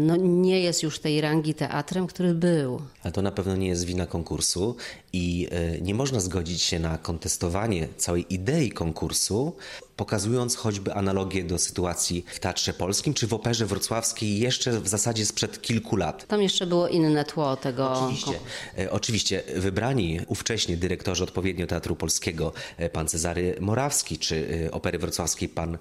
no, 0.00 0.16
nie 0.16 0.60
jest 0.60 0.82
już 0.82 0.98
tej 0.98 1.20
rangi 1.20 1.54
teatrem, 1.54 2.06
który 2.06 2.34
był. 2.34 2.80
Ale 3.02 3.12
to 3.12 3.22
na 3.22 3.30
pewno 3.30 3.56
nie 3.56 3.68
jest 3.68 3.84
wina 3.84 4.06
konkursu 4.06 4.76
i 5.12 5.48
e, 5.50 5.80
nie 5.80 5.94
można 5.94 6.20
zgodzić 6.20 6.62
się 6.62 6.78
na 6.78 6.98
kontestowanie 6.98 7.88
całej 7.96 8.34
idei 8.34 8.70
konkursu, 8.70 9.56
pokazując 9.96 10.56
choćby 10.56 10.94
analogię 10.94 11.44
do 11.44 11.58
sytuacji 11.58 12.24
w 12.34 12.38
Teatrze 12.38 12.72
Polskim 12.72 13.14
czy 13.14 13.26
w 13.26 13.34
Operze 13.34 13.66
Wrocławskiej 13.66 14.38
jeszcze 14.38 14.80
w 14.80 14.88
zasadzie 14.88 15.26
sprzed 15.26 15.62
kilku 15.62 15.96
lat. 15.96 16.26
Tam 16.26 16.42
jeszcze 16.42 16.66
było 16.66 16.88
inne 16.88 17.24
tło 17.24 17.56
tego. 17.56 17.92
Oczywiście, 17.92 18.40
e, 18.78 18.90
oczywiście 18.90 19.42
wybrani 19.56 20.20
ówcześnie 20.26 20.76
dyrektorzy 20.76 21.24
odpowiednio 21.24 21.66
Teatru 21.66 21.96
Polskiego, 21.96 22.52
pan 22.92 23.08
Cezary 23.08 23.56
Morawski 23.60 24.18
czy 24.18 24.68
Opery 24.72 24.98
Wrocławskiej 24.98 25.48
pan 25.48 25.78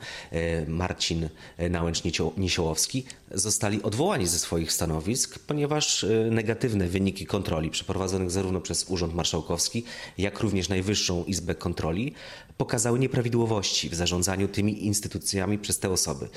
Marcin 0.68 1.30
Nałęcz-Niesiołowski 1.58 2.38
Niesiołowski 2.38 3.04
zostali 3.32 3.84
odwołani 3.84 4.28
ze 4.28 4.40
swoich 4.40 4.72
stanowisk, 4.72 5.40
ponieważ 5.40 6.04
e, 6.04 6.08
negatywne 6.32 6.88
wyniki 6.88 7.26
kontroli 7.26 7.70
przeprowadzonych 7.70 8.32
zarówno 8.32 8.62
przez 8.62 8.86
Urząd 8.90 9.14
Marszałkowski, 9.18 9.84
jak 10.18 10.40
również 10.40 10.70
Najwyższą 10.70 11.26
Izbę 11.26 11.56
Kontroli 11.56 12.14
pokazały 12.58 13.00
nieprawidłowości 13.00 13.90
w 13.90 13.96
zarządzaniu 13.96 14.48
tymi 14.48 14.86
instytucjami 14.86 15.58
przez 15.58 15.80
te 15.80 15.90
osoby. 15.90 16.30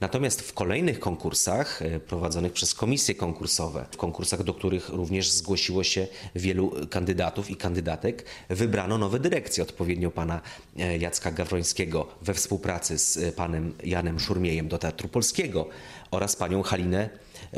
Natomiast 0.00 0.42
w 0.42 0.52
kolejnych 0.52 1.00
konkursach 1.00 1.82
e, 1.82 2.00
prowadzonych 2.00 2.52
przez 2.52 2.74
komisje 2.74 3.14
konkursowe, 3.14 3.86
w 3.90 3.96
konkursach, 3.96 4.42
do 4.42 4.54
których 4.54 4.88
również 4.88 5.30
zgłosiło 5.30 5.84
się 5.84 6.06
wielu 6.34 6.72
kandydatów 6.90 7.50
i 7.50 7.56
kandydatek, 7.56 8.24
wybrano 8.48 8.98
nowe 8.98 9.20
dyrekcje, 9.20 9.62
odpowiednio 9.62 10.10
pana 10.10 10.40
e, 10.78 10.98
Jacka 10.98 11.30
Gawrońskiego 11.30 12.06
we 12.22 12.34
współpracy 12.34 12.98
z 12.98 13.16
e, 13.16 13.32
panem 13.32 13.74
Janem 13.84 14.20
Szurmiejem 14.20 14.68
do 14.68 14.78
Teatru 14.78 15.08
Polskiego 15.08 15.68
oraz 16.10 16.36
panią 16.36 16.62
Halinę 16.62 17.08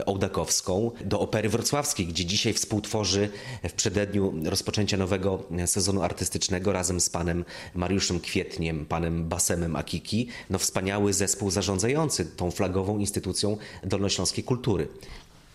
Ołdakowską 0.07 0.91
do 1.05 1.21
Opery 1.21 1.49
Wrocławskiej, 1.49 2.07
gdzie 2.07 2.25
dzisiaj 2.25 2.53
współtworzy 2.53 3.29
w 3.69 3.73
przededniu 3.73 4.33
rozpoczęcia 4.45 4.97
nowego 4.97 5.43
sezonu 5.67 6.03
artystycznego 6.03 6.73
razem 6.73 7.01
z 7.01 7.09
panem 7.09 7.45
Mariuszem 7.75 8.21
Kwietniem, 8.21 8.87
panem 8.87 9.29
Basemem 9.29 9.77
Akiki, 9.77 10.29
no 10.51 10.59
wspaniały 10.59 11.13
zespół 11.13 11.51
zarządzający 11.51 12.27
tą 12.27 12.51
flagową 12.51 12.99
instytucją 12.99 13.57
dolnośląskiej 13.85 14.45
kultury. 14.45 14.89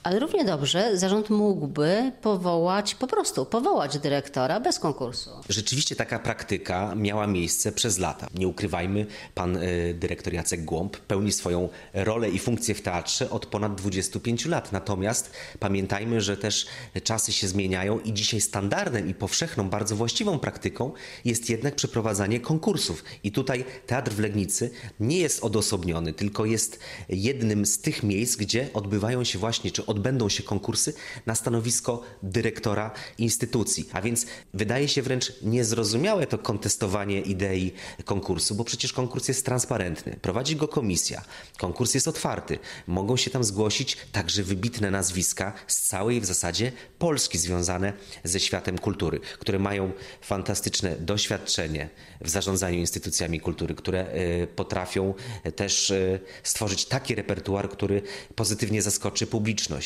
Ale 0.05 0.19
równie 0.19 0.45
dobrze 0.45 0.97
zarząd 0.97 1.29
mógłby 1.29 2.11
powołać, 2.21 2.95
po 2.95 3.07
prostu 3.07 3.45
powołać 3.45 3.99
dyrektora 3.99 4.59
bez 4.59 4.79
konkursu. 4.79 5.29
Rzeczywiście 5.49 5.95
taka 5.95 6.19
praktyka 6.19 6.95
miała 6.95 7.27
miejsce 7.27 7.71
przez 7.71 7.97
lata. 7.97 8.27
Nie 8.35 8.47
ukrywajmy, 8.47 9.05
pan 9.35 9.57
y, 9.57 9.95
dyrektor 9.99 10.33
Jacek 10.33 10.65
Głąb 10.65 10.97
pełni 10.97 11.31
swoją 11.31 11.69
rolę 11.93 12.29
i 12.29 12.39
funkcję 12.39 12.75
w 12.75 12.81
teatrze 12.81 13.29
od 13.29 13.45
ponad 13.45 13.75
25 13.75 14.45
lat. 14.45 14.71
Natomiast 14.71 15.31
pamiętajmy, 15.59 16.21
że 16.21 16.37
też 16.37 16.67
czasy 17.03 17.31
się 17.31 17.47
zmieniają 17.47 17.99
i 17.99 18.13
dzisiaj 18.13 18.41
standardem 18.41 19.09
i 19.09 19.13
powszechną, 19.13 19.69
bardzo 19.69 19.95
właściwą 19.95 20.39
praktyką 20.39 20.91
jest 21.25 21.49
jednak 21.49 21.75
przeprowadzanie 21.75 22.39
konkursów. 22.39 23.03
I 23.23 23.31
tutaj 23.31 23.65
teatr 23.87 24.11
w 24.11 24.19
Legnicy 24.19 24.71
nie 24.99 25.17
jest 25.17 25.43
odosobniony, 25.43 26.13
tylko 26.13 26.45
jest 26.45 26.79
jednym 27.09 27.65
z 27.65 27.79
tych 27.79 28.03
miejsc, 28.03 28.35
gdzie 28.35 28.69
odbywają 28.73 29.23
się 29.23 29.39
właśnie, 29.39 29.71
czy 29.71 29.85
odbędą 29.95 30.29
się 30.29 30.43
konkursy 30.43 30.93
na 31.25 31.35
stanowisko 31.35 32.01
dyrektora 32.23 32.91
instytucji. 33.17 33.89
A 33.93 34.01
więc 34.01 34.25
wydaje 34.53 34.87
się 34.87 35.01
wręcz 35.01 35.33
niezrozumiałe 35.41 36.27
to 36.27 36.37
kontestowanie 36.37 37.21
idei 37.21 37.73
konkursu, 38.05 38.55
bo 38.55 38.63
przecież 38.63 38.93
konkurs 38.93 39.27
jest 39.27 39.45
transparentny. 39.45 40.17
Prowadzi 40.21 40.55
go 40.55 40.67
komisja. 40.67 41.21
Konkurs 41.57 41.93
jest 41.93 42.07
otwarty. 42.07 42.59
Mogą 42.87 43.17
się 43.17 43.31
tam 43.31 43.43
zgłosić 43.43 43.97
także 44.11 44.43
wybitne 44.43 44.91
nazwiska 44.91 45.53
z 45.67 45.81
całej 45.81 46.21
w 46.21 46.25
zasadzie 46.25 46.71
Polski 46.99 47.37
związane 47.37 47.93
ze 48.23 48.39
światem 48.39 48.77
kultury, 48.77 49.19
które 49.39 49.59
mają 49.59 49.91
fantastyczne 50.21 50.95
doświadczenie 50.95 51.89
w 52.21 52.29
zarządzaniu 52.29 52.79
instytucjami 52.79 53.39
kultury, 53.39 53.75
które 53.75 53.99
e, 53.99 54.47
potrafią 54.47 55.13
też 55.55 55.91
e, 55.91 56.19
stworzyć 56.43 56.85
taki 56.85 57.15
repertuar, 57.15 57.69
który 57.69 58.01
pozytywnie 58.35 58.81
zaskoczy 58.81 59.27
publiczność. 59.27 59.84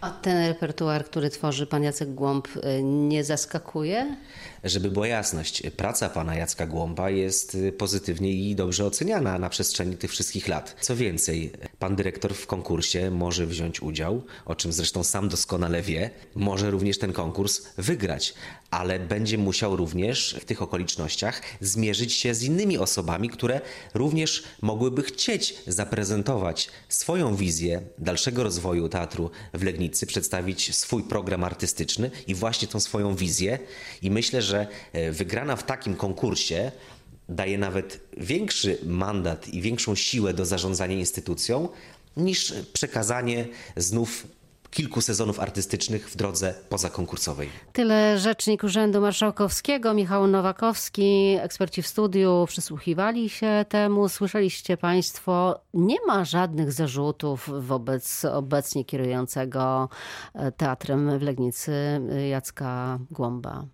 A 0.00 0.10
ten 0.10 0.48
repertuar, 0.48 1.04
który 1.04 1.30
tworzy 1.30 1.66
pan 1.66 1.82
Jacek 1.82 2.14
Głąb, 2.14 2.48
y, 2.56 2.82
nie 2.82 3.24
zaskakuje? 3.24 4.16
Żeby 4.64 4.90
była 4.90 5.06
jasność, 5.06 5.62
praca 5.76 6.08
pana 6.08 6.34
Jacka 6.34 6.66
Głąba 6.66 7.10
jest 7.10 7.54
y, 7.54 7.72
pozytywnie 7.72 8.32
i 8.32 8.54
dobrze 8.54 8.86
oceniana 8.86 9.38
na 9.38 9.48
przestrzeni 9.48 9.96
tych 9.96 10.10
wszystkich 10.10 10.48
lat. 10.48 10.76
Co 10.80 10.96
więcej, 10.96 11.52
pan 11.78 11.96
dyrektor 11.96 12.34
w 12.34 12.46
konkursie 12.46 13.10
może 13.10 13.46
wziąć 13.46 13.82
udział, 13.82 14.22
o 14.44 14.54
czym 14.54 14.72
zresztą 14.72 15.04
sam 15.04 15.28
doskonale 15.28 15.82
wie, 15.82 16.10
może 16.34 16.70
również 16.70 16.98
ten 16.98 17.12
konkurs 17.12 17.62
wygrać, 17.78 18.34
ale 18.70 19.00
będzie 19.00 19.38
musiał 19.38 19.76
również 19.76 20.36
w 20.40 20.44
tych 20.44 20.62
okolicznościach 20.62 21.42
zmierzyć 21.60 22.12
się 22.12 22.34
z 22.34 22.42
innymi 22.42 22.78
osobami, 22.78 23.30
które 23.30 23.60
również 23.94 24.42
mogłyby 24.62 25.02
chcieć 25.02 25.54
zaprezentować 25.66 26.70
swoją 26.88 27.36
wizję 27.36 27.82
dalszego 27.98 28.42
rozwoju 28.42 28.88
teatru 28.88 29.30
w 29.54 29.62
Legnicy, 29.62 30.06
przedstawić 30.06 30.76
swój 30.76 31.02
program 31.02 31.44
artystyczny 31.44 32.10
i 32.26 32.34
właśnie 32.34 32.68
tą 32.68 32.80
swoją 32.80 33.14
wizję. 33.14 33.58
I 34.02 34.10
myślę, 34.10 34.42
że 34.42 34.49
e, 34.58 35.12
wygrana 35.12 35.56
w 35.56 35.62
takim 35.62 35.96
konkursie 35.96 36.72
daje 37.28 37.58
nawet 37.58 38.00
większy 38.16 38.78
mandat 38.86 39.48
i 39.48 39.62
większą 39.62 39.94
siłę 39.94 40.34
do 40.34 40.46
zarządzania 40.46 40.96
instytucją 40.96 41.68
niż 42.16 42.54
przekazanie 42.72 43.48
znów 43.76 44.26
kilku 44.70 45.00
sezonów 45.00 45.40
artystycznych 45.40 46.10
w 46.10 46.16
drodze 46.16 46.54
pozakonkursowej. 46.68 47.48
Tyle 47.72 48.18
rzecznik 48.18 48.64
Urzędu 48.64 49.00
Marszałkowskiego, 49.00 49.94
Michał 49.94 50.26
Nowakowski, 50.26 51.36
eksperci 51.40 51.82
w 51.82 51.86
studiu 51.86 52.44
przysłuchiwali 52.48 53.28
się 53.28 53.64
temu. 53.68 54.08
Słyszeliście 54.08 54.76
Państwo, 54.76 55.60
nie 55.74 55.96
ma 56.06 56.24
żadnych 56.24 56.72
zarzutów 56.72 57.50
wobec 57.60 58.24
obecnie 58.24 58.84
kierującego 58.84 59.88
e, 60.34 60.52
teatrem 60.52 61.18
w 61.18 61.22
Legnicy 61.22 61.72
Jacka 62.30 62.98
Głąba. 63.10 63.64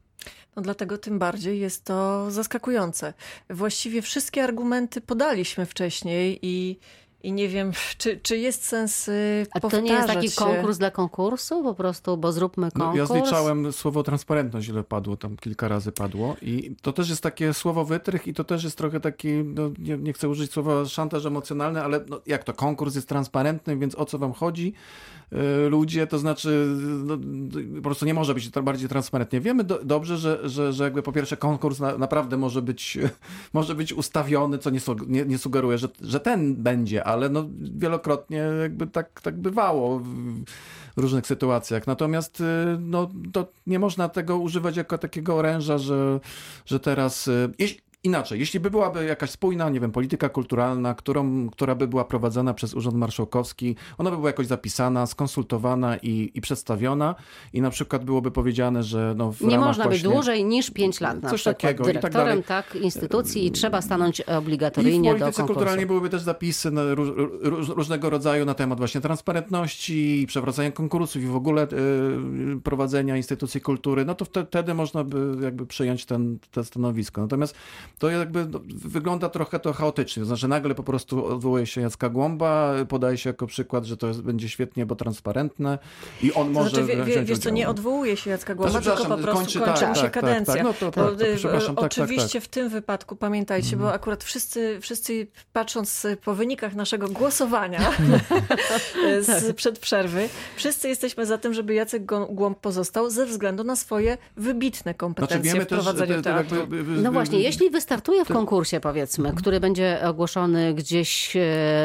No 0.57 0.63
dlatego 0.63 0.99
tym 0.99 1.19
bardziej 1.19 1.61
jest 1.61 1.85
to 1.85 2.31
zaskakujące. 2.31 3.15
Właściwie 3.51 4.03
wszystkie 4.03 4.45
argumenty 4.45 5.01
podaliśmy 5.01 5.67
wcześniej 5.67 6.39
i 6.43 6.79
i 7.23 7.33
nie 7.33 7.49
wiem, 7.49 7.73
czy, 7.99 8.21
czy 8.23 8.39
jest 8.39 8.65
sens 8.65 9.09
y, 9.09 9.47
A 9.51 9.61
to 9.61 9.81
nie 9.81 9.93
jest 9.93 10.07
taki 10.07 10.31
się. 10.31 10.37
konkurs 10.37 10.79
dla 10.79 10.91
konkursu 10.91 11.63
po 11.63 11.75
prostu, 11.75 12.17
bo 12.17 12.33
zróbmy 12.33 12.71
konkurs? 12.71 13.09
No, 13.09 13.17
ja 13.17 13.23
zliczałem 13.23 13.73
słowo 13.73 14.03
transparentność, 14.03 14.69
ile 14.69 14.85
padło, 14.85 15.17
tam 15.17 15.37
kilka 15.37 15.69
razy 15.69 15.93
padło 15.93 16.37
i 16.43 16.77
to 16.83 16.93
też 16.93 17.11
jest 17.11 17.23
takie 17.23 17.55
słowo 17.55 17.85
wytrych 17.85 18.27
i 18.27 18.35
to 18.35 18.45
też 18.45 18.65
jest 18.65 18.79
trochę 18.79 19.01
taki, 19.01 19.29
no, 19.29 19.71
nie, 19.79 19.99
nie 19.99 20.13
chcę 20.13 20.29
użyć 20.29 20.53
słowa 20.53 20.85
szantaż 20.85 21.27
emocjonalny, 21.27 21.83
ale 21.83 22.05
no, 22.09 22.21
jak 22.27 22.45
to, 22.45 22.53
konkurs 22.53 22.95
jest 22.95 23.09
transparentny, 23.09 23.77
więc 23.77 23.95
o 23.95 24.05
co 24.05 24.19
wam 24.19 24.33
chodzi? 24.33 24.73
Y, 25.33 25.71
ludzie, 25.71 26.07
to 26.07 26.19
znaczy 26.19 26.77
no, 27.05 27.19
po 27.77 27.83
prostu 27.83 28.07
nie 28.07 28.15
może 28.15 28.35
być 28.35 28.51
bardziej 28.51 28.89
transparentnie. 28.89 29.41
Wiemy 29.41 29.65
do, 29.65 29.85
dobrze, 29.85 30.17
że, 30.17 30.49
że, 30.49 30.73
że 30.73 30.85
jakby 30.85 31.03
po 31.03 31.13
pierwsze 31.13 31.37
konkurs 31.37 31.81
na, 31.81 31.99
naprawdę 31.99 32.37
może 32.37 32.63
być, 32.63 32.99
może 33.53 33.75
być 33.75 33.93
ustawiony, 33.93 34.59
co 34.59 34.71
nie, 34.71 34.81
nie, 35.07 35.25
nie 35.25 35.39
sugeruje, 35.39 35.79
że, 35.79 35.89
że 36.01 36.21
ten 36.21 36.55
będzie, 36.55 37.06
ale 37.07 37.29
no 37.29 37.49
wielokrotnie 37.61 38.39
jakby 38.63 38.87
tak, 38.87 39.21
tak 39.21 39.37
bywało 39.37 39.99
w 39.99 41.01
różnych 41.01 41.27
sytuacjach. 41.27 41.87
Natomiast 41.87 42.41
y, 42.41 42.45
no, 42.81 43.11
to 43.33 43.47
nie 43.67 43.79
można 43.79 44.09
tego 44.09 44.39
używać 44.39 44.77
jako 44.77 44.99
takiego 44.99 45.35
oręża, 45.35 45.79
że, 45.79 46.21
że 46.67 46.81
teraz... 46.81 47.29
Y, 47.29 47.53
jeśli, 47.59 47.81
Inaczej, 48.05 48.41
jeśli 48.41 48.61
by 48.61 48.71
byłaby 48.71 49.05
jakaś 49.05 49.31
spójna, 49.31 49.71
nie 49.71 49.81
wiem, 49.81 49.93
polityka 49.93 50.29
kulturalna, 50.29 50.95
którą, 50.95 51.51
która 51.51 51.75
by 51.75 51.89
była 51.89 52.05
prowadzona 52.05 52.55
przez 52.55 52.75
Urząd 52.75 52.97
Marszałkowski, 52.97 53.77
ona 53.99 54.11
by 54.11 54.17
była 54.17 54.29
jakoś 54.29 54.47
zapisana, 54.47 55.07
skonsultowana 55.07 55.97
i, 55.97 56.31
i 56.35 56.41
przedstawiona 56.41 57.15
i 57.53 57.61
na 57.61 57.71
przykład 57.71 58.05
byłoby 58.05 58.31
powiedziane, 58.31 58.83
że 58.83 59.15
no 59.17 59.33
w 59.33 59.41
Nie 59.41 59.59
można 59.59 59.85
właśnie, 59.85 59.91
być 59.91 60.03
dłużej 60.03 60.45
niż 60.45 60.71
5 60.71 61.01
lat 61.01 61.23
na 61.23 61.31
coś 61.31 61.41
przykład 61.41 61.61
takiego, 61.61 61.85
tak 61.85 61.93
dyrektorem 61.93 62.43
tak, 62.43 62.73
tak, 62.73 62.83
instytucji 62.83 63.47
i 63.47 63.51
trzeba 63.51 63.83
stanąć 63.83 64.21
obligatoryjnie 64.21 65.11
do 65.11 65.19
konkursu. 65.19 65.33
w 65.33 65.35
polityce 65.35 65.55
kulturalnej 65.55 65.87
byłyby 65.87 66.11
też 66.11 66.23
zapisy 66.23 66.71
róż, 66.71 67.09
róż, 67.43 67.69
różnego 67.69 68.11
rodzaju 68.11 68.45
na 68.45 68.55
temat 68.55 68.79
właśnie 68.79 69.01
transparentności, 69.01 70.25
przewracania 70.29 70.71
konkursów 70.71 71.23
i 71.23 71.27
w 71.27 71.37
ogóle 71.37 71.63
y, 71.63 72.61
prowadzenia 72.61 73.17
instytucji 73.17 73.61
kultury, 73.61 74.05
no 74.05 74.15
to 74.15 74.25
wtedy 74.25 74.75
można 74.75 75.05
by 75.05 75.45
jakby 75.45 75.67
przyjąć 75.67 76.05
ten, 76.05 76.39
to 76.51 76.65
stanowisko. 76.65 77.21
Natomiast 77.21 77.57
to 77.99 78.11
jakby 78.11 78.47
no, 78.47 78.61
wygląda 78.67 79.29
trochę 79.29 79.59
to 79.59 79.73
chaotycznie. 79.73 80.21
To 80.21 80.27
znaczy 80.27 80.49
nagle 80.49 80.75
po 80.75 80.83
prostu 80.83 81.27
odwołuje 81.27 81.67
się 81.67 81.81
Jacka 81.81 82.09
Głąba, 82.09 82.75
podaje 82.89 83.19
się 83.19 83.31
jako 83.31 83.47
przykład, 83.47 83.85
że 83.85 83.97
to 83.97 84.09
jest, 84.09 84.23
będzie 84.23 84.49
świetnie, 84.49 84.87
bo 84.87 84.97
transparentne 84.97 85.79
i 86.23 86.33
on 86.33 86.51
może 86.51 86.71
znaczy, 86.71 86.87
wie, 86.87 87.05
wie, 87.05 87.23
Wiesz 87.23 87.39
co, 87.39 87.51
nie 87.51 87.69
odwołuje 87.69 88.17
się 88.17 88.31
Jacka 88.31 88.55
Głąba, 88.55 88.81
tylko 88.81 89.05
po 89.05 89.17
prostu 89.17 89.39
kończy, 89.39 89.61
kończy 89.61 89.81
tak, 89.81 89.89
mu 89.89 89.95
się 89.95 90.03
tak, 90.03 90.13
tak 90.13 90.23
kadencja. 90.23 90.55
Tak, 90.55 90.65
no 90.65 90.73
to, 90.73 90.91
to, 90.91 91.13
to, 91.43 91.75
tak, 91.75 91.85
oczywiście 91.85 92.41
w 92.41 92.49
tym 92.49 92.69
wypadku 92.69 93.17
pamiętajcie, 93.17 93.69
mm. 93.69 93.79
bo 93.79 93.85
mhm. 93.85 94.01
akurat 94.01 94.25
wszyscy, 94.25 94.79
wszyscy 94.81 95.27
patrząc 95.53 96.07
po 96.25 96.35
wynikach 96.35 96.75
naszego 96.75 97.09
głosowania 97.09 97.93
z, 99.27 99.57
przed 99.57 99.79
przerwy, 99.79 100.29
wszyscy 100.57 100.89
jesteśmy 100.89 101.27
za 101.27 101.39
tym, 101.39 101.55
żeby 101.55 101.75
Jacek 101.75 102.05
Głąb 102.31 102.61
pozostał 102.61 103.11
ze 103.11 103.27
względu 103.27 103.65
na 103.65 103.77
swoje 103.77 104.19
wybitne 104.37 104.95
kompetencje 104.95 105.51
znaczy, 105.51 105.67
w 105.67 105.69
prowadzeniu 105.69 106.15
też, 106.15 106.23
teatru. 106.23 106.59
Jakby, 106.59 106.83
no 106.83 107.13
właśnie, 107.13 107.41
jeśli 107.41 107.71
wystartuje 107.77 108.25
w 108.25 108.29
konkursie, 108.29 108.81
powiedzmy, 108.81 109.33
który 109.37 109.61
będzie 109.61 110.01
ogłoszony 110.05 110.75
gdzieś 110.75 111.37
e, 111.37 111.41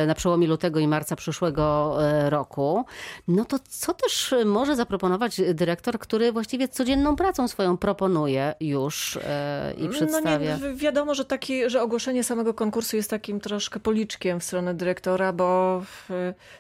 na 0.08 0.16
przełomie 0.16 0.48
lutego 0.48 0.80
i 0.80 0.88
marca 0.88 1.16
przyszłego 1.16 1.98
e, 2.04 2.30
roku, 2.30 2.86
no 3.28 3.46
to 3.46 3.60
co 3.70 3.94
też 3.94 4.36
może 4.46 4.76
zaproponować 4.76 5.42
dyrektor, 5.54 6.00
który 6.00 6.32
właściwie 6.32 6.68
codzienną 6.68 7.16
pracą 7.16 7.48
swoją 7.48 7.78
proponuje 7.78 8.54
już 8.60 9.18
e, 9.24 9.74
i 9.78 9.90
przedstawia? 9.90 10.58
No 10.62 10.68
nie, 10.68 10.74
wiadomo, 10.74 11.16
że, 11.16 11.26
taki, 11.26 11.70
że 11.70 11.82
ogłoszenie 11.82 12.24
samego 12.24 12.54
konkursu 12.54 12.96
jest 12.96 13.10
takim 13.10 13.40
troszkę 13.40 13.80
policzkiem 13.80 14.40
w 14.40 14.44
stronę 14.44 14.74
dyrektora, 14.74 15.34
bo 15.34 15.82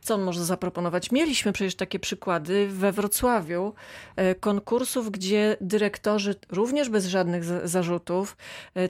co 0.01 0.15
on 0.15 0.21
może 0.21 0.45
zaproponować? 0.45 1.11
Mieliśmy 1.11 1.53
przecież 1.53 1.75
takie 1.75 1.99
przykłady 1.99 2.67
we 2.67 2.91
Wrocławiu 2.91 3.73
konkursów, 4.39 5.11
gdzie 5.11 5.57
dyrektorzy 5.61 6.35
również 6.49 6.89
bez 6.89 7.05
żadnych 7.05 7.43
zarzutów 7.63 8.37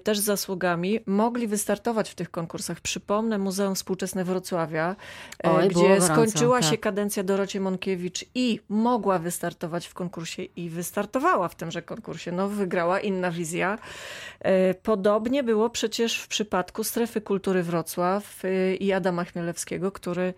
też 0.04 0.20
zasługami 0.32 1.00
mogli 1.06 1.48
wystartować 1.48 2.10
w 2.10 2.16
tych 2.16 2.32
konkursach. 2.32 2.80
Przypomnę 2.80 3.38
Muzeum 3.38 3.76
Współczesne 3.76 4.24
Wrocławia, 4.24 4.96
e, 5.44 5.52
Oj, 5.52 5.68
gdzie 5.70 5.82
gorąco, 5.82 6.06
skończyła 6.06 6.62
się 6.62 6.72
tak. 6.72 6.80
kadencja 6.80 7.24
Dorocie 7.24 7.60
Monkiewicz 7.60 8.26
i 8.36 8.60
mogła 8.70 9.20
wystartować 9.20 9.88
w 9.88 9.94
konkursie 9.94 10.44
i 10.44 10.70
wystartowała 10.70 11.48
w 11.48 11.56
tymże 11.56 11.82
konkursie. 11.82 12.32
No, 12.32 12.48
wygrała 12.48 13.00
inna 13.00 13.32
wizja. 13.32 13.78
E, 14.40 14.74
Podobnie 14.74 15.44
było 15.44 15.70
przecież 15.70 16.20
w 16.22 16.28
przypadku 16.28 16.84
Strefy 16.84 17.22
Kultury 17.22 17.64
Wrocław 17.64 18.46
e, 18.46 18.76
i 18.76 18.94
Adama 18.94 19.24
Chmielewskiego, 19.24 19.92
który 19.92 20.34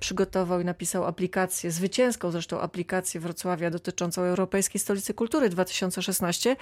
przygotował 0.00 0.60
i 0.60 0.64
napisał 0.64 1.04
aplikację, 1.04 1.70
zwycięską 1.70 2.30
zresztą 2.30 2.60
aplikację 2.60 3.20
Wrocławia 3.20 3.70
dotyczącą 3.70 4.22
Europejskiej 4.22 4.80
Stolicy 4.80 5.14
Kultury 5.14 5.48
2016. 5.48 6.56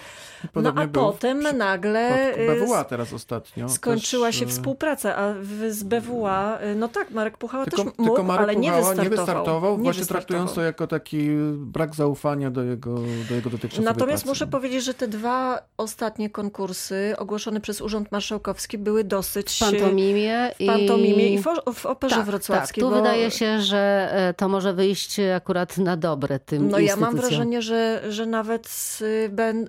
No 0.54 0.72
a 0.76 0.86
potem 0.88 1.42
nagle 1.42 2.34
BWA 2.66 2.84
teraz 2.84 3.12
ostatnio. 3.12 3.68
skończyła 3.68 4.26
też, 4.26 4.36
się 4.36 4.44
e, 4.44 4.48
współpraca, 4.48 5.16
a 5.16 5.34
z 5.70 5.82
BWA, 5.82 6.58
e, 6.58 6.74
no 6.74 6.88
tak, 6.88 7.10
Marek 7.10 7.38
Puchała 7.38 7.64
Tylko, 7.64 7.76
też 7.76 7.84
mógł, 7.98 8.04
tylko 8.04 8.22
Marek 8.22 8.42
ale 8.42 8.56
nie 8.56 8.68
Puchała 8.68 8.88
wystartował. 8.94 9.04
nie 9.04 9.16
wystartował, 9.16 9.76
Nie 9.76 9.82
właśnie 9.82 10.00
wystartował. 10.00 10.22
traktując 10.26 10.52
to 10.54 10.62
jako 10.62 10.86
taki 10.86 11.28
brak 11.56 11.94
zaufania 11.94 12.50
do 12.50 12.62
jego, 12.62 12.94
do 13.28 13.34
jego 13.34 13.50
dotychczasowej 13.50 13.84
Natomiast 13.84 14.22
pracy. 14.22 14.28
muszę 14.28 14.46
powiedzieć, 14.46 14.84
że 14.84 14.94
te 14.94 15.08
dwa 15.08 15.62
ostatnie 15.76 16.30
konkursy 16.30 17.14
ogłoszone 17.18 17.60
przez 17.60 17.80
Urząd 17.80 18.12
Marszałkowski 18.12 18.78
były 18.78 19.04
dosyć 19.04 19.56
W 19.56 19.58
pantomimie 19.60 20.50
w 20.60 20.66
pantomimie 20.66 21.28
i 21.28 21.34
i... 21.34 21.38
w, 21.38 21.44
w 21.74 21.86
operze 21.86 22.16
Tak, 22.16 22.24
wrocławskiej. 22.26 22.82
tak. 22.82 22.90
Tu 22.90 22.96
bo- 22.96 23.02
wydaje 23.02 23.30
się, 23.30 23.60
że 23.60 24.08
e, 24.12 24.34
to 24.34 24.48
może 24.48 24.72
wyjść 24.74 25.20
akurat 25.36 25.78
na 25.78 25.96
dobre 25.96 26.38
tym 26.38 26.68
No 26.68 26.78
ja 26.78 26.96
mam 26.96 27.16
wrażenie, 27.16 27.62
że, 27.62 28.02
że 28.08 28.26
nawet 28.26 28.68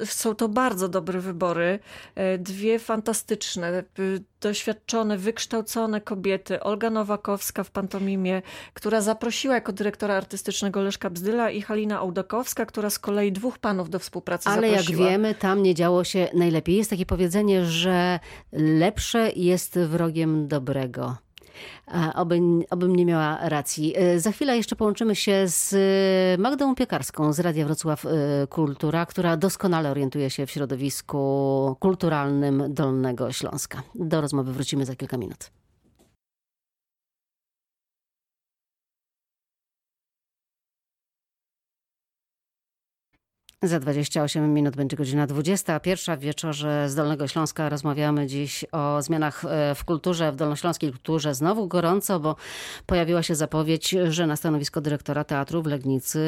są 0.05 0.35
to 0.35 0.49
bardzo 0.49 0.87
dobre 0.89 1.19
wybory. 1.19 1.79
Dwie 2.39 2.79
fantastyczne, 2.87 3.83
y, 3.99 4.23
doświadczone, 4.41 5.17
wykształcone 5.17 6.01
kobiety. 6.01 6.59
Olga 6.59 6.89
Nowakowska 6.89 7.63
w 7.63 7.71
pantomimie, 7.71 8.41
która 8.73 9.01
zaprosiła 9.01 9.55
jako 9.55 9.73
dyrektora 9.73 10.15
artystycznego 10.15 10.81
Leszka 10.81 11.09
Bzdyla 11.09 11.51
i 11.51 11.61
Halina 11.61 12.01
Ołdakowska, 12.01 12.65
która 12.65 12.89
z 12.89 12.99
kolei 12.99 13.31
dwóch 13.31 13.57
panów 13.57 13.89
do 13.89 13.99
współpracy 13.99 14.49
Ale 14.49 14.67
jak 14.67 14.79
zaprosiła. 14.81 15.09
wiemy, 15.09 15.35
tam 15.35 15.63
nie 15.63 15.75
działo 15.75 16.03
się 16.03 16.27
najlepiej. 16.33 16.75
Jest 16.75 16.89
takie 16.89 17.05
powiedzenie, 17.05 17.65
że 17.65 18.19
lepsze 18.51 19.31
jest 19.35 19.79
wrogiem 19.79 20.47
dobrego. 20.47 21.26
Oby, 22.15 22.39
obym 22.69 22.95
nie 22.95 23.05
miała 23.05 23.49
racji. 23.49 23.93
E, 23.97 24.19
Za 24.19 24.31
chwilę 24.31 24.57
jeszcze 24.57 24.75
połączymy 24.75 25.15
się 25.15 25.47
z 25.47 25.73
e, 25.73 26.41
Magdą 26.41 26.75
Piekarską 26.75 27.33
z 27.33 27.39
Radia 27.39 27.65
Wrocław 27.65 28.05
e, 28.05 28.09
Kultura, 28.47 29.05
która 29.05 29.37
doskonale 29.37 29.91
orientuje 29.91 30.29
się 30.29 30.45
w 30.45 30.51
środowisku 30.51 31.75
kulturalnym 31.79 32.63
Dolnego 32.73 33.31
Śląska. 33.31 33.83
Do 33.95 34.21
rozmowy 34.21 34.53
wrócimy 34.53 34.85
za 34.85 34.95
kilka 34.95 35.17
minut. 35.17 35.56
Za 43.67 43.79
28 43.79 44.53
minut 44.53 44.75
będzie 44.75 44.97
godzina 44.97 45.27
21. 45.27 46.17
W 46.17 46.19
wieczorze 46.19 46.89
z 46.89 46.95
Dolnego 46.95 47.27
Śląska 47.27 47.69
rozmawiamy 47.69 48.27
dziś 48.27 48.65
o 48.71 49.01
zmianach 49.01 49.45
e, 49.45 49.75
w 49.75 49.85
kulturze, 49.85 50.31
w 50.31 50.35
dolnośląskiej 50.35 50.91
kulturze. 50.91 51.35
Znowu 51.35 51.67
gorąco, 51.67 52.19
bo 52.19 52.35
pojawiła 52.85 53.23
się 53.23 53.35
zapowiedź, 53.35 53.95
że 54.09 54.27
na 54.27 54.35
stanowisko 54.35 54.81
dyrektora 54.81 55.23
teatru 55.23 55.61
w 55.61 55.65
Legnicy 55.65 56.19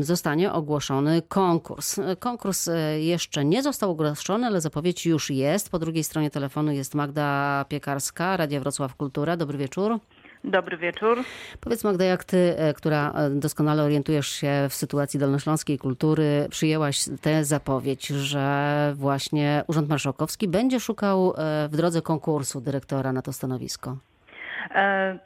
zostanie 0.00 0.52
ogłoszony 0.52 1.22
konkurs. 1.22 1.98
E, 1.98 2.16
Konkurs 2.16 2.68
e, 2.68 3.00
jeszcze 3.00 3.44
nie 3.44 3.62
został 3.62 3.90
ogłoszony, 3.90 4.46
ale 4.46 4.60
zapowiedź 4.60 5.06
już 5.06 5.30
jest. 5.30 5.70
Po 5.70 5.78
drugiej 5.78 6.04
stronie 6.04 6.30
telefonu 6.30 6.72
jest 6.72 6.94
Magda 6.94 7.64
Piekarska, 7.68 8.36
Radia 8.36 8.60
Wrocław 8.60 8.96
Kultura. 8.96 9.36
Dobry 9.36 9.58
wieczór. 9.58 9.98
Dobry 10.46 10.76
wieczór. 10.76 11.18
Powiedz 11.60 11.84
Magda, 11.84 12.04
jak 12.04 12.24
ty, 12.24 12.54
e, 12.58 12.74
która 12.74 13.12
e, 13.12 13.30
doskonale 13.30 13.82
orientujesz 13.82 14.28
się 14.28 14.66
w 14.70 14.74
sytuacji 14.74 15.20
dolnośląskiej 15.20 15.78
kultury, 15.78 16.46
przyjęłaś 16.50 17.04
tę 17.22 17.44
zapowiedź, 17.44 18.06
że 18.06 18.92
właśnie 18.96 19.64
Urząd 19.66 19.88
Marszałkowski 19.88 20.48
będzie 20.48 20.80
szukał 20.80 21.34
e, 21.38 21.68
w 21.68 21.76
drodze 21.76 22.02
konkursu 22.02 22.60
dyrektora 22.60 23.12
na 23.12 23.22
to 23.22 23.32
stanowisko? 23.32 23.96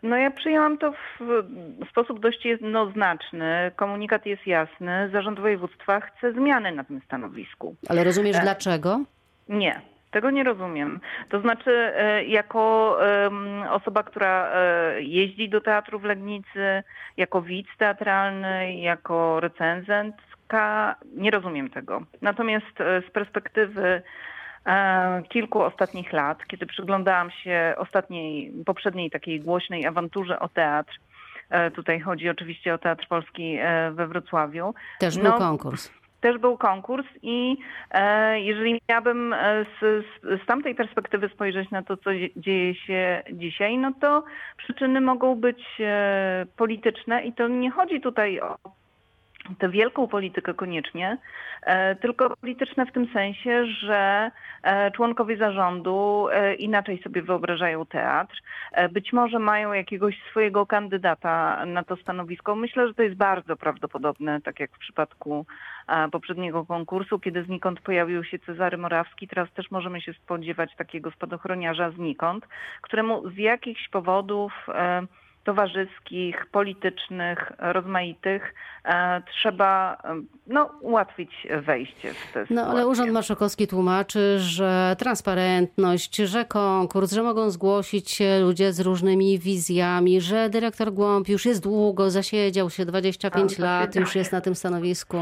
No 0.03 0.17
ja 0.17 0.31
przyjęłam 0.31 0.79
to 0.79 0.93
w 1.21 1.91
sposób 1.91 2.21
dość 2.21 2.45
jednoznaczny. 2.45 3.71
Komunikat 3.77 4.27
jest 4.27 4.47
jasny. 4.47 5.11
Zarząd 5.13 5.41
województwa 5.41 6.01
chce 6.01 6.33
zmiany 6.33 6.73
na 6.73 6.85
tym 6.85 7.01
stanowisku. 7.05 7.77
Ale 7.89 8.05
rozumiesz 8.05 8.37
dlaczego? 8.43 9.01
Nie. 9.49 9.81
Tego 10.11 10.31
nie 10.31 10.45
rozumiem. 10.45 11.01
To 11.29 11.41
znaczy, 11.41 11.71
e, 11.71 12.25
jako 12.25 12.97
osoba, 13.71 14.03
która 14.03 14.51
e, 14.53 15.03
jeździ 15.03 15.49
do 15.49 15.61
teatru 15.61 15.99
w 15.99 16.05
Legnicy, 16.05 16.83
jako 17.17 17.43
widz 17.43 17.77
teatralny, 17.79 18.75
jako 18.75 19.41
recenzentka, 19.41 20.97
nie 21.15 21.31
rozumiem 21.31 21.71
tego. 21.71 22.03
Natomiast 22.23 22.81
e, 22.81 23.03
z 23.09 23.11
perspektywy 23.11 24.03
kilku 25.29 25.63
ostatnich 25.63 26.13
lat, 26.13 26.47
kiedy 26.47 26.67
przyglądałam 26.67 27.31
się 27.31 27.75
ostatniej, 27.77 28.53
poprzedniej 28.67 29.11
takiej 29.11 29.41
głośnej 29.41 29.87
awanturze 29.87 30.41
o 30.41 30.49
teatr, 30.49 31.01
tutaj 31.75 32.01
chodzi 32.01 32.29
oczywiście 32.29 32.75
o 32.75 32.79
Teatr 32.79 33.09
Polski 33.09 33.59
we 33.93 34.07
Wrocławiu, 34.07 34.75
Też 34.99 35.19
był 35.19 35.25
no, 35.25 35.39
konkurs. 35.39 35.91
Też 36.21 36.39
był 36.39 36.57
konkurs 36.59 37.07
i 37.23 37.57
e, 37.91 38.41
jeżeli 38.41 38.81
miałabym 38.89 39.33
e, 39.33 39.65
z, 39.65 40.05
z, 40.05 40.43
z 40.43 40.47
tamtej 40.47 40.75
perspektywy 40.75 41.29
spojrzeć 41.29 41.71
na 41.71 41.83
to, 41.83 41.97
co 41.97 42.15
dzie- 42.15 42.29
dzieje 42.37 42.75
się 42.75 43.23
dzisiaj, 43.33 43.79
no 43.79 43.93
to 44.01 44.25
przyczyny 44.57 45.01
mogą 45.01 45.35
być 45.35 45.63
e, 45.81 46.47
polityczne 46.57 47.23
i 47.25 47.33
to 47.33 47.49
nie 47.49 47.71
chodzi 47.71 48.01
tutaj 48.01 48.41
o 48.41 48.80
tę 49.59 49.69
wielką 49.69 50.09
politykę 50.09 50.55
koniecznie, 50.55 51.19
e, 51.63 51.97
tylko 51.97 52.37
polityczne 52.37 52.87
w 52.87 52.93
tym 52.93 53.09
sensie, 53.13 53.67
że 53.67 54.31
e, 54.63 54.91
członkowie 54.91 55.37
zarządu 55.37 56.27
e, 56.33 56.55
inaczej 56.55 57.03
sobie 57.03 57.23
wyobrażają 57.23 57.87
teatr. 57.87 58.43
Być 58.91 59.13
może 59.13 59.39
mają 59.39 59.73
jakiegoś 59.73 60.23
swojego 60.31 60.67
kandydata 60.67 61.67
na 61.67 61.85
to 61.85 61.97
stanowisko. 61.97 62.55
Myślę, 62.55 62.89
że 62.89 62.95
to 62.95 63.03
jest 63.03 63.17
bardzo 63.17 63.57
prawdopodobne, 63.57 64.41
tak 64.41 64.61
jak 64.61 64.71
w 64.71 64.79
przypadku 64.79 65.47
poprzedniego 66.13 66.65
konkursu, 66.67 67.19
kiedy 67.19 67.45
znikąd 67.45 67.81
pojawił 67.81 68.25
się 68.25 68.39
Cezary 68.39 68.79
Morawski. 68.79 69.29
Teraz 69.29 69.53
też 69.53 69.71
możemy 69.71 70.01
się 70.01 70.13
spodziewać 70.13 70.77
takiego 70.77 71.11
spadochroniarza 71.11 71.91
znikąd, 71.91 72.47
któremu 72.81 73.31
z 73.31 73.37
jakichś 73.37 73.89
powodów 73.89 74.53
towarzyskich, 75.45 76.47
politycznych, 76.53 77.53
rozmaitych 77.59 78.55
e, 78.85 79.23
trzeba 79.33 79.97
e, 80.05 80.23
no, 80.47 80.71
ułatwić 80.81 81.47
wejście 81.63 82.15
w 82.15 82.33
tę 82.33 82.45
No 82.51 82.63
ale. 82.63 82.87
Urząd 82.87 83.13
Marszałkowski 83.13 83.67
tłumaczy, 83.67 84.39
że 84.39 84.97
transparentność, 84.99 86.17
że 86.17 86.45
konkurs, 86.45 87.13
że 87.13 87.23
mogą 87.23 87.51
zgłosić 87.51 88.11
się 88.11 88.41
ludzie 88.41 88.73
z 88.73 88.81
różnymi 88.81 89.39
wizjami, 89.39 90.21
że 90.21 90.51
dyrektor 90.51 90.93
Głąb 90.93 91.29
już 91.29 91.47
jest 91.47 91.63
długo, 91.63 92.11
zasiedział 92.11 92.71
się 92.71 92.87
25 92.87 93.57
Tam 93.57 93.65
lat, 93.65 93.95
już 93.95 94.15
jest 94.15 94.33
na 94.33 94.41
tym 94.41 94.55
stanowisku. 94.55 95.17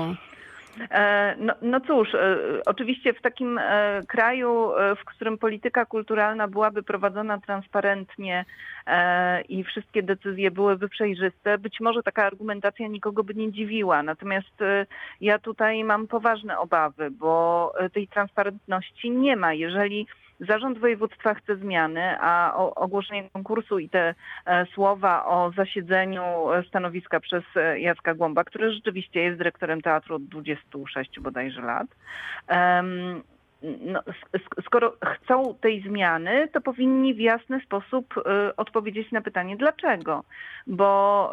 E, 0.90 1.34
No, 1.38 1.54
no 1.62 1.80
cóż, 1.80 2.14
e, 2.14 2.38
oczywiście 2.66 3.12
w 3.12 3.20
takim 3.20 3.58
e, 3.58 4.02
kraju, 4.08 4.70
w 4.96 5.04
którym 5.04 5.38
polityka 5.38 5.86
kulturalna 5.86 6.48
byłaby 6.48 6.82
prowadzona 6.82 7.38
transparentnie 7.40 8.44
i 9.48 9.64
wszystkie 9.64 10.02
decyzje 10.02 10.50
byłyby 10.50 10.88
przejrzyste, 10.88 11.58
być 11.58 11.80
może 11.80 12.02
taka 12.02 12.24
argumentacja 12.24 12.88
nikogo 12.88 13.24
by 13.24 13.34
nie 13.34 13.52
dziwiła. 13.52 14.02
Natomiast 14.02 14.58
ja 15.20 15.38
tutaj 15.38 15.84
mam 15.84 16.06
poważne 16.06 16.58
obawy, 16.58 17.10
bo 17.10 17.72
tej 17.92 18.08
transparentności 18.08 19.10
nie 19.10 19.36
ma. 19.36 19.52
Jeżeli 19.52 20.06
Zarząd 20.40 20.78
województwa 20.78 21.34
chce 21.34 21.56
zmiany, 21.56 22.20
a 22.20 22.54
ogłoszenie 22.56 23.30
konkursu 23.30 23.78
i 23.78 23.88
te 23.88 24.14
e, 24.46 24.66
słowa 24.66 25.26
o 25.26 25.52
zasiedzeniu 25.56 26.52
e, 26.52 26.62
stanowiska 26.62 27.20
przez 27.20 27.44
e, 27.56 27.80
Jacka 27.80 28.14
Głąba, 28.14 28.44
który 28.44 28.72
rzeczywiście 28.72 29.20
jest 29.20 29.38
dyrektorem 29.38 29.80
teatru 29.80 30.14
od 30.16 30.24
26 30.24 31.20
bodajże 31.20 31.62
lat. 31.62 31.86
no, 33.62 34.00
sk- 34.00 34.38
sk- 34.38 34.62
skoro 34.64 34.96
chcą 35.04 35.54
tej 35.60 35.82
zmiany, 35.82 36.48
to 36.52 36.60
powinni 36.60 37.14
w 37.14 37.20
jasny 37.20 37.60
sposób 37.60 38.14
odpowiedzieć 38.56 39.12
na 39.12 39.20
pytanie 39.20 39.56
dlaczego. 39.56 40.24
Bo 40.66 41.32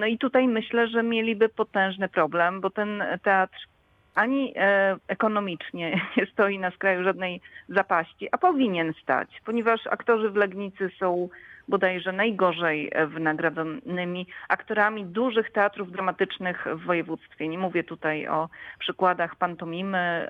no 0.00 0.06
i 0.06 0.18
tutaj 0.18 0.48
myślę, 0.48 0.88
że 0.88 1.02
mieliby 1.02 1.48
potężny 1.48 2.08
problem, 2.08 2.60
bo 2.60 2.70
ten 2.70 3.02
teatr 3.22 3.68
ani 4.18 4.52
e, 4.56 4.96
ekonomicznie 5.08 6.00
nie 6.16 6.26
stoi 6.26 6.58
na 6.58 6.70
skraju 6.70 7.04
żadnej 7.04 7.40
zapaści, 7.68 8.28
a 8.32 8.38
powinien 8.38 8.94
stać, 9.02 9.28
ponieważ 9.44 9.86
aktorzy 9.86 10.30
w 10.30 10.36
Legnicy 10.36 10.90
są 10.98 11.28
bodajże 11.68 12.12
najgorzej 12.12 12.92
wynagradzonymi 13.06 14.26
aktorami 14.48 15.04
dużych 15.04 15.52
teatrów 15.52 15.92
dramatycznych 15.92 16.66
w 16.74 16.84
województwie. 16.84 17.48
Nie 17.48 17.58
mówię 17.58 17.84
tutaj 17.84 18.28
o 18.28 18.48
przykładach 18.78 19.36
pantomimy, 19.36 20.28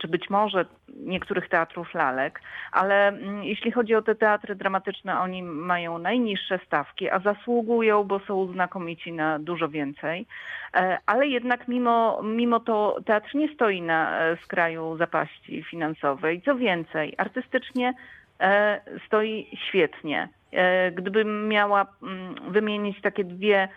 czy 0.00 0.08
być 0.08 0.30
może 0.30 0.64
niektórych 0.96 1.48
teatrów 1.48 1.94
lalek, 1.94 2.40
ale 2.72 3.08
mm, 3.08 3.44
jeśli 3.44 3.72
chodzi 3.72 3.94
o 3.94 4.02
te 4.02 4.14
teatry 4.14 4.54
dramatyczne, 4.54 5.20
oni 5.20 5.42
mają 5.42 5.98
najniższe 5.98 6.58
stawki, 6.66 7.10
a 7.10 7.18
zasługują, 7.18 8.04
bo 8.04 8.18
są 8.18 8.52
znakomici 8.52 9.12
na 9.12 9.38
dużo 9.38 9.68
więcej. 9.68 10.26
E, 10.76 10.98
ale 11.06 11.26
jednak 11.28 11.68
mimo, 11.68 12.22
mimo 12.22 12.60
to 12.60 12.96
teatr 13.06 13.34
nie 13.34 13.54
stoi 13.54 13.82
na 13.82 14.20
e, 14.20 14.36
skraju 14.36 14.96
zapaści 14.96 15.62
finansowej. 15.62 16.42
Co 16.42 16.56
więcej, 16.56 17.14
artystycznie 17.18 17.88
e, 17.88 17.94
stoi 19.06 19.58
świetnie. 19.68 20.28
Gdybym 20.92 21.48
miała 21.48 21.86
mm, 22.02 22.52
wymienić 22.52 23.00
takie 23.00 23.24
dwie 23.24 23.68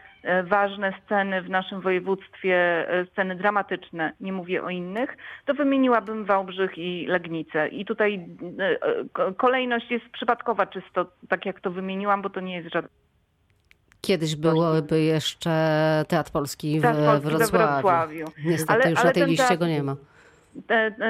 ważne 0.44 0.94
sceny 1.06 1.42
w 1.42 1.50
naszym 1.50 1.82
województwie, 1.82 2.88
sceny 3.12 3.36
dramatyczne, 3.36 4.14
nie 4.20 4.34
mówię 4.34 4.64
o 4.64 4.70
innych, 4.70 5.18
to 5.46 5.54
wymieniłabym 5.54 6.26
Wałbrzych 6.26 6.78
i 6.78 7.06
Legnicę. 7.08 7.68
I 7.68 7.86
tutaj 7.86 8.26
kolejność 9.38 9.92
jest 9.92 10.06
przypadkowa 10.10 10.66
czysto, 10.66 11.06
tak 11.30 11.46
jak 11.46 11.60
to 11.60 11.72
wymieniłam, 11.72 12.22
bo 12.22 12.30
to 12.30 12.40
nie 12.40 12.56
jest 12.56 12.74
żadna 12.74 12.90
Kiedyś 14.06 14.36
byłoby 14.36 15.02
jeszcze 15.02 15.50
Teatr 16.08 16.32
Polski 16.32 16.80
w, 16.80 16.82
Teatr 16.82 17.06
Polski 17.06 17.30
Wrocławiu. 17.30 17.58
We 17.58 17.68
Wrocławiu. 17.74 18.26
Niestety 18.46 18.74
ale, 18.74 18.90
już 18.90 19.00
ale 19.00 19.08
na 19.08 19.14
tej 19.14 19.26
liście 19.26 19.48
teatr, 19.48 19.60
go 19.60 19.68
nie 19.68 19.84
ma. 19.84 19.96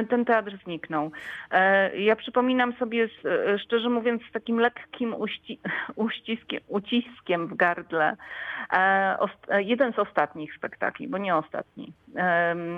Ten 0.09 0.25
teatr 0.25 0.57
zniknął. 0.63 1.11
E, 1.51 1.97
ja 1.97 2.15
przypominam 2.15 2.73
sobie, 2.73 3.09
e, 3.25 3.59
szczerze 3.59 3.89
mówiąc, 3.89 4.21
z 4.29 4.31
takim 4.31 4.59
lekkim 4.59 5.13
uści, 5.13 5.59
uściskiem, 5.95 6.59
uciskiem 6.67 7.47
w 7.47 7.55
gardle, 7.55 8.17
e, 8.71 9.63
jeden 9.63 9.93
z 9.93 9.99
ostatnich 9.99 10.55
spektakli, 10.55 11.07
bo 11.07 11.17
nie 11.17 11.35
ostatni, 11.35 11.93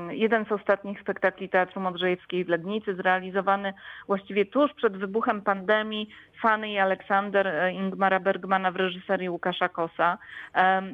jeden 0.10 0.45
z 0.45 0.51
ostatnich 0.51 1.01
spektakli 1.01 1.49
Teatru 1.49 1.82
Modrzejewskiej 1.82 2.45
w 2.45 2.49
Legnicy, 2.49 2.95
zrealizowany 2.95 3.73
właściwie 4.08 4.45
tuż 4.45 4.73
przed 4.73 4.97
wybuchem 4.97 5.41
pandemii 5.41 6.10
Fanny 6.41 6.69
i 6.69 6.80
Aleksander 6.80 7.73
Ingmara 7.73 8.19
Bergmana 8.19 8.71
w 8.71 8.75
reżyserii 8.75 9.30
Łukasza 9.30 9.69
Kosa. 9.69 10.17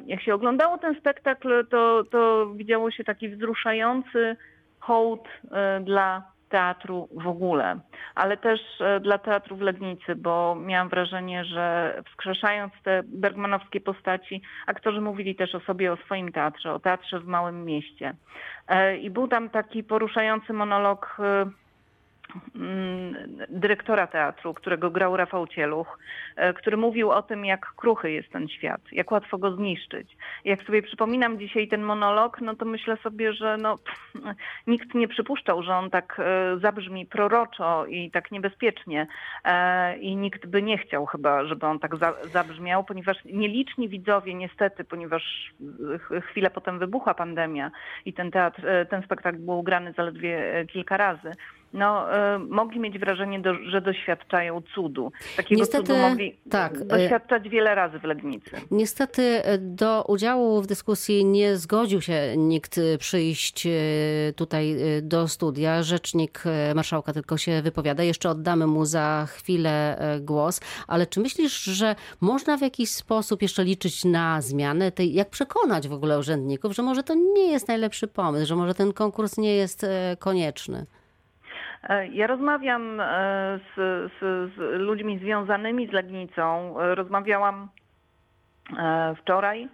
Jak 0.06 0.22
się 0.22 0.34
oglądało 0.34 0.78
ten 0.78 0.94
spektakl, 0.94 1.66
to, 1.66 2.04
to 2.10 2.52
widziało 2.56 2.90
się 2.90 3.04
taki 3.04 3.28
wzruszający 3.28 4.36
hołd 4.86 5.28
e, 5.50 5.80
dla 5.80 6.22
teatru 6.48 7.08
w 7.12 7.26
ogóle, 7.28 7.78
ale 8.14 8.36
też 8.36 8.60
e, 8.80 9.00
dla 9.00 9.18
teatru 9.18 9.56
w 9.56 9.60
Legnicy, 9.60 10.14
bo 10.16 10.54
miałam 10.54 10.88
wrażenie, 10.88 11.44
że 11.44 11.94
wskrzeszając 12.06 12.72
te 12.84 13.02
bergmanowskie 13.04 13.80
postaci, 13.80 14.42
aktorzy 14.66 15.00
mówili 15.00 15.34
też 15.34 15.54
o 15.54 15.60
sobie, 15.60 15.92
o 15.92 15.96
swoim 15.96 16.32
teatrze, 16.32 16.72
o 16.72 16.78
teatrze 16.78 17.20
w 17.20 17.26
małym 17.26 17.64
mieście. 17.64 18.14
I 19.00 19.10
był 19.10 19.28
tam 19.28 19.50
taki 19.50 19.84
poruszający 19.84 20.52
monolog 20.52 21.16
dyrektora 23.48 24.06
teatru, 24.06 24.54
którego 24.54 24.90
grał 24.90 25.16
Rafał 25.16 25.46
Cieluch, 25.46 25.98
e, 26.36 26.52
który 26.52 26.76
mówił 26.76 27.10
o 27.10 27.22
tym, 27.22 27.44
jak 27.44 27.72
kruchy 27.76 28.10
jest 28.10 28.30
ten 28.30 28.48
świat, 28.48 28.80
jak 28.92 29.12
łatwo 29.12 29.38
go 29.38 29.56
zniszczyć. 29.56 30.16
Jak 30.44 30.62
sobie 30.62 30.82
przypominam 30.82 31.38
dzisiaj 31.38 31.68
ten 31.68 31.82
monolog, 31.82 32.40
no 32.40 32.54
to 32.54 32.64
myślę 32.64 32.96
sobie, 32.96 33.32
że 33.32 33.56
no, 33.56 33.78
pff, 33.78 34.34
nikt 34.66 34.94
nie 34.94 35.08
przypuszczał, 35.08 35.62
że 35.62 35.76
on 35.76 35.90
tak 35.90 36.20
e, 36.20 36.58
zabrzmi 36.58 37.06
proroczo 37.06 37.86
i 37.86 38.10
tak 38.10 38.32
niebezpiecznie 38.32 39.06
e, 39.44 39.96
i 39.96 40.16
nikt 40.16 40.46
by 40.46 40.62
nie 40.62 40.78
chciał 40.78 41.06
chyba, 41.06 41.44
żeby 41.44 41.66
on 41.66 41.78
tak 41.78 41.92
zabrzmiał, 42.32 42.84
ponieważ 42.84 43.24
nieliczni 43.24 43.88
widzowie 43.88 44.34
niestety, 44.34 44.84
ponieważ 44.84 45.54
chwilę 46.22 46.50
potem 46.50 46.78
wybuchła 46.78 47.14
pandemia 47.14 47.70
i 48.04 48.12
ten 48.12 48.30
teatr, 48.30 48.62
ten 48.90 49.02
spektakl 49.02 49.38
był 49.38 49.58
ugrany 49.58 49.92
zaledwie 49.92 50.64
kilka 50.72 50.96
razy, 50.96 51.32
no, 51.74 52.16
y, 52.36 52.38
mogli 52.38 52.80
mieć 52.80 52.98
wrażenie, 52.98 53.40
do, 53.40 53.54
że 53.54 53.80
doświadczają 53.80 54.62
cudu. 54.74 55.12
Takiego 55.36 55.60
Niestety, 55.60 55.86
cudu 55.86 55.98
mogli 55.98 56.36
tak, 56.50 56.76
e, 56.76 56.84
doświadczać 56.84 57.48
wiele 57.48 57.74
razy 57.74 57.98
w 57.98 58.04
Legnicy. 58.04 58.50
Niestety 58.70 59.22
e, 59.22 59.58
do 59.58 60.04
udziału 60.08 60.62
w 60.62 60.66
dyskusji 60.66 61.24
nie 61.24 61.56
zgodził 61.56 62.00
się 62.00 62.34
nikt 62.36 62.80
przyjść 62.98 63.68
tutaj 64.36 64.76
do 65.02 65.28
studia. 65.28 65.82
Rzecznik 65.82 66.44
marszałka 66.74 67.12
tylko 67.12 67.36
się 67.36 67.62
wypowiada. 67.62 68.02
Jeszcze 68.02 68.30
oddamy 68.30 68.66
mu 68.66 68.84
za 68.84 69.26
chwilę 69.28 69.98
głos. 70.20 70.60
Ale 70.88 71.06
czy 71.06 71.20
myślisz, 71.20 71.62
że 71.62 71.94
można 72.20 72.56
w 72.56 72.60
jakiś 72.60 72.90
sposób 72.90 73.42
jeszcze 73.42 73.64
liczyć 73.64 74.04
na 74.04 74.40
zmianę 74.40 74.92
tej, 74.92 75.14
jak 75.14 75.30
przekonać 75.30 75.88
w 75.88 75.92
ogóle 75.92 76.18
urzędników, 76.18 76.74
że 76.74 76.82
może 76.82 77.02
to 77.02 77.14
nie 77.14 77.52
jest 77.52 77.68
najlepszy 77.68 78.08
pomysł, 78.08 78.46
że 78.46 78.56
może 78.56 78.74
ten 78.74 78.92
konkurs 78.92 79.38
nie 79.38 79.54
jest 79.54 79.86
konieczny? 80.18 80.86
E, 81.88 82.06
ja 82.08 82.26
rozmawiam 82.26 83.00
e, 83.00 83.04
z, 83.76 84.12
z, 84.12 84.54
z 84.54 84.80
ludźmi 84.80 85.18
związanymi 85.18 85.86
z 85.88 85.92
Legnicą. 85.92 86.80
E, 86.80 86.94
rozmawiałam 86.94 87.68
wczoraj 89.16 89.68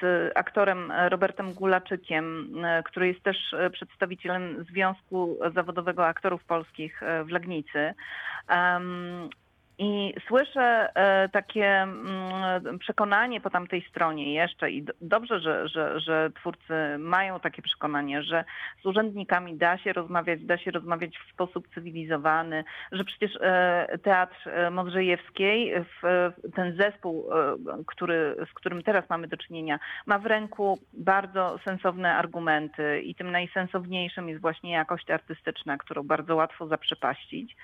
z 0.00 0.32
aktorem 0.34 0.92
Robertem 1.08 1.52
Gulaczykiem, 1.52 2.54
który 2.84 3.08
jest 3.08 3.22
też 3.22 3.54
przedstawicielem 3.72 4.64
Związku 4.70 5.38
Zawodowego 5.54 6.06
Aktorów 6.06 6.44
Polskich 6.44 7.00
w 7.24 7.30
Legnicy. 7.30 7.94
I 9.78 10.14
słyszę 10.28 10.88
e, 10.94 11.28
takie 11.28 11.66
mm, 11.66 12.78
przekonanie 12.78 13.40
po 13.40 13.50
tamtej 13.50 13.86
stronie 13.90 14.34
jeszcze 14.34 14.70
i 14.70 14.86
dobrze, 15.00 15.40
że, 15.40 15.68
że, 15.68 16.00
że 16.00 16.30
twórcy 16.40 16.74
mają 16.98 17.40
takie 17.40 17.62
przekonanie, 17.62 18.22
że 18.22 18.44
z 18.82 18.86
urzędnikami 18.86 19.56
da 19.56 19.78
się 19.78 19.92
rozmawiać, 19.92 20.44
da 20.44 20.58
się 20.58 20.70
rozmawiać 20.70 21.18
w 21.18 21.32
sposób 21.32 21.68
cywilizowany, 21.74 22.64
że 22.92 23.04
przecież 23.04 23.38
e, 23.40 23.98
Teatr 24.02 24.48
e, 24.48 24.70
Modrzejewskiej, 24.70 25.74
ten 26.54 26.76
zespół, 26.76 27.30
który, 27.86 28.36
z 28.50 28.54
którym 28.54 28.82
teraz 28.82 29.10
mamy 29.10 29.28
do 29.28 29.36
czynienia, 29.36 29.78
ma 30.06 30.18
w 30.18 30.26
ręku 30.26 30.78
bardzo 30.92 31.58
sensowne 31.64 32.14
argumenty 32.14 33.00
i 33.00 33.14
tym 33.14 33.30
najsensowniejszym 33.30 34.28
jest 34.28 34.40
właśnie 34.40 34.72
jakość 34.72 35.10
artystyczna, 35.10 35.78
którą 35.78 36.02
bardzo 36.02 36.36
łatwo 36.36 36.66
zaprzepaścić. 36.66 37.56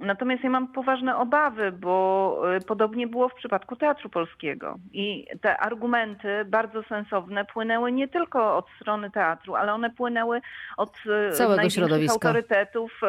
Natomiast 0.00 0.44
ja 0.44 0.50
mam 0.50 0.68
poważne 0.78 1.16
obawy, 1.16 1.72
bo 1.72 2.42
y, 2.56 2.60
podobnie 2.60 3.06
było 3.06 3.28
w 3.28 3.34
przypadku 3.34 3.76
Teatru 3.76 4.08
Polskiego. 4.08 4.78
I 4.92 5.26
te 5.40 5.58
argumenty 5.58 6.44
bardzo 6.46 6.82
sensowne 6.82 7.44
płynęły 7.44 7.92
nie 7.92 8.08
tylko 8.08 8.56
od 8.56 8.66
strony 8.80 9.10
teatru, 9.10 9.54
ale 9.54 9.72
one 9.72 9.90
płynęły 9.90 10.40
od 10.76 10.96
y, 11.30 11.32
Całego 11.32 11.70
środowiska. 11.70 12.14
autorytetów 12.14 13.00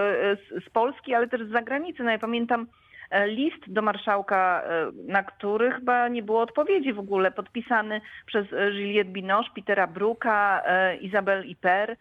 y, 0.54 0.62
z 0.68 0.70
Polski, 0.70 1.14
ale 1.14 1.28
też 1.28 1.42
z 1.48 1.52
zagranicy. 1.52 2.04
No 2.04 2.12
ja 2.12 2.20
pamiętam 2.20 2.68
e, 3.10 3.28
list 3.28 3.64
do 3.68 3.82
marszałka, 3.82 4.64
e, 4.64 4.92
na 5.08 5.24
który 5.24 5.72
chyba 5.72 6.08
nie 6.08 6.24
było 6.24 6.42
odpowiedzi 6.42 6.94
w 6.94 7.00
ogóle, 7.00 7.32
podpisany 7.32 8.02
przez 8.26 8.48
Juliette 8.52 9.12
Binoche, 9.12 9.50
Petera 9.56 9.88
Bruka, 9.88 10.62
e, 10.66 10.96
Izabel 10.96 11.46
Iper 11.46 11.96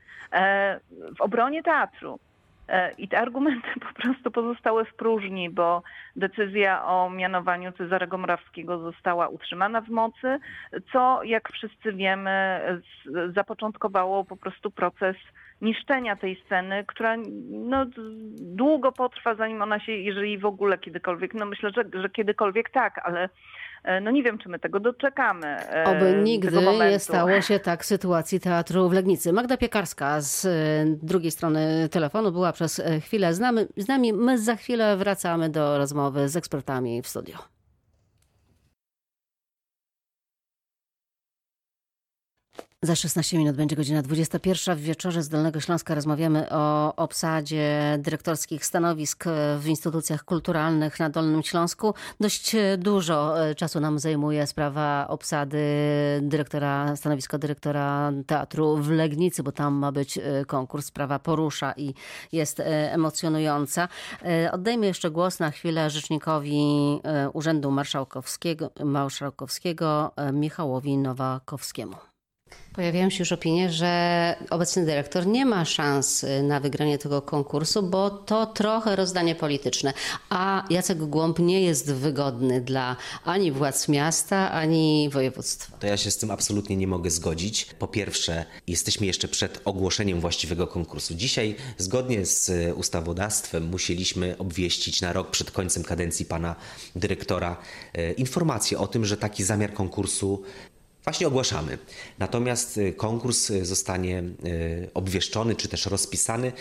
w 1.16 1.20
obronie 1.20 1.62
teatru. 1.62 2.18
E, 2.68 2.92
I 2.98 3.08
te 3.08 3.18
argumenty 3.18 3.68
po 3.94 4.02
prostu 4.02 4.30
pozostały 4.30 4.84
w 4.84 4.94
próżni, 4.94 5.50
bo 5.50 5.82
decyzja 6.16 6.84
o 6.84 7.10
mianowaniu 7.10 7.72
Cezarego 7.72 8.18
Morawskiego 8.18 8.78
została 8.78 9.28
utrzymana 9.28 9.80
w 9.80 9.88
mocy, 9.88 10.38
co 10.92 11.22
jak 11.22 11.52
wszyscy 11.52 11.92
wiemy 11.92 12.60
zapoczątkowało 13.34 14.24
po 14.24 14.36
prostu 14.36 14.70
proces 14.70 15.16
niszczenia 15.60 16.16
tej 16.16 16.42
sceny, 16.46 16.84
która 16.86 17.16
no, 17.50 17.86
długo 18.40 18.92
potrwa, 18.92 19.34
zanim 19.34 19.62
ona 19.62 19.80
się, 19.80 19.92
jeżeli 19.92 20.38
w 20.38 20.46
ogóle 20.46 20.78
kiedykolwiek, 20.78 21.34
no 21.34 21.46
myślę, 21.46 21.70
że, 21.76 22.00
że 22.02 22.10
kiedykolwiek 22.10 22.70
tak, 22.70 22.98
ale 23.04 23.28
no 24.00 24.10
nie 24.10 24.22
wiem, 24.22 24.38
czy 24.38 24.48
my 24.48 24.58
tego 24.58 24.80
doczekamy. 24.80 25.46
E, 25.46 25.84
Oby 25.84 26.20
nigdy 26.22 26.60
nie 26.90 26.98
stało 26.98 27.40
się 27.40 27.58
tak 27.58 27.84
sytuacji 27.84 28.40
teatru 28.40 28.88
w 28.88 28.92
Legnicy. 28.92 29.32
Magda 29.32 29.56
Piekarska 29.56 30.20
z 30.20 30.44
e, 30.44 30.48
drugiej 31.02 31.30
strony 31.30 31.88
telefonu 31.88 32.32
była 32.32 32.52
przez 32.52 32.82
chwilę 33.00 33.34
z 33.34 33.40
nami. 33.40 33.60
Z 33.76 33.88
nami. 33.88 34.12
My 34.12 34.38
za 34.38 34.56
chwilę 34.56 34.96
wracamy 34.96 35.48
do 35.48 35.78
rozmowy 35.78 36.28
z 36.28 36.36
ekspertami 36.36 37.02
w 37.02 37.08
studio. 37.08 37.57
Za 42.82 42.96
16 42.96 43.38
minut 43.38 43.56
będzie 43.56 43.76
godzina 43.76 44.02
21. 44.02 44.76
W 44.76 44.80
wieczorze 44.80 45.22
z 45.22 45.28
Dolnego 45.28 45.60
Śląska 45.60 45.94
rozmawiamy 45.94 46.50
o 46.50 46.94
obsadzie 46.96 47.98
dyrektorskich 47.98 48.66
stanowisk 48.66 49.24
w 49.58 49.66
instytucjach 49.66 50.24
kulturalnych 50.24 51.00
na 51.00 51.10
Dolnym 51.10 51.42
Śląsku. 51.42 51.94
Dość 52.20 52.56
dużo 52.78 53.46
e, 53.48 53.54
czasu 53.54 53.80
nam 53.80 53.98
zajmuje 53.98 54.46
sprawa 54.46 55.06
obsady 55.08 55.58
dyrektora, 56.22 56.96
stanowiska 56.96 57.38
dyrektora 57.38 58.12
teatru 58.26 58.76
w 58.76 58.90
Legnicy, 58.90 59.42
bo 59.42 59.52
tam 59.52 59.74
ma 59.74 59.92
być 59.92 60.18
e, 60.18 60.44
konkurs. 60.46 60.86
Sprawa 60.86 61.18
porusza 61.18 61.74
i 61.76 61.94
jest 62.32 62.60
e, 62.60 62.92
emocjonująca. 62.92 63.88
Oddajmy 64.52 64.86
jeszcze 64.86 65.10
głos 65.10 65.38
na 65.38 65.50
chwilę 65.50 65.90
rzecznikowi 65.90 66.62
Urzędu 67.32 67.70
Marszałkowskiego, 67.70 68.70
Marszałkowskiego 68.84 70.12
Michałowi 70.32 70.98
Nowakowskiemu. 70.98 72.07
Pojawiają 72.78 73.10
się 73.10 73.18
już 73.18 73.32
opinie, 73.32 73.70
że 73.72 74.36
obecny 74.50 74.86
dyrektor 74.86 75.26
nie 75.26 75.46
ma 75.46 75.64
szans 75.64 76.24
y, 76.24 76.42
na 76.42 76.60
wygranie 76.60 76.98
tego 76.98 77.22
konkursu, 77.22 77.82
bo 77.82 78.10
to 78.10 78.46
trochę 78.46 78.96
rozdanie 78.96 79.34
polityczne. 79.34 79.92
A 80.30 80.64
Jacek 80.70 80.98
Głąb 80.98 81.38
nie 81.38 81.62
jest 81.62 81.92
wygodny 81.92 82.60
dla 82.60 82.96
ani 83.24 83.52
władz 83.52 83.88
miasta, 83.88 84.50
ani 84.52 85.10
województwa. 85.12 85.76
To 85.76 85.86
ja 85.86 85.96
się 85.96 86.10
z 86.10 86.16
tym 86.16 86.30
absolutnie 86.30 86.76
nie 86.76 86.86
mogę 86.86 87.10
zgodzić. 87.10 87.64
Po 87.78 87.88
pierwsze, 87.88 88.44
jesteśmy 88.66 89.06
jeszcze 89.06 89.28
przed 89.28 89.60
ogłoszeniem 89.64 90.20
właściwego 90.20 90.66
konkursu. 90.66 91.14
Dzisiaj, 91.14 91.56
zgodnie 91.78 92.26
z 92.26 92.48
y, 92.48 92.74
ustawodawstwem, 92.74 93.68
musieliśmy 93.68 94.38
obwieścić 94.38 95.00
na 95.00 95.12
rok 95.12 95.30
przed 95.30 95.50
końcem 95.50 95.82
kadencji 95.82 96.26
pana 96.26 96.56
dyrektora 96.96 97.56
y, 97.98 98.12
informację 98.12 98.78
o 98.78 98.86
tym, 98.86 99.04
że 99.04 99.16
taki 99.16 99.44
zamiar 99.44 99.72
konkursu 99.72 100.42
Właśnie 101.04 101.26
ogłaszamy. 101.26 101.78
Natomiast 102.18 102.76
y, 102.76 102.92
konkurs 102.92 103.50
y, 103.50 103.66
zostanie 103.66 104.22
y, 104.44 104.90
obwieszczony 104.94 105.56
czy 105.56 105.68
też 105.68 105.86
rozpisany. 105.86 106.52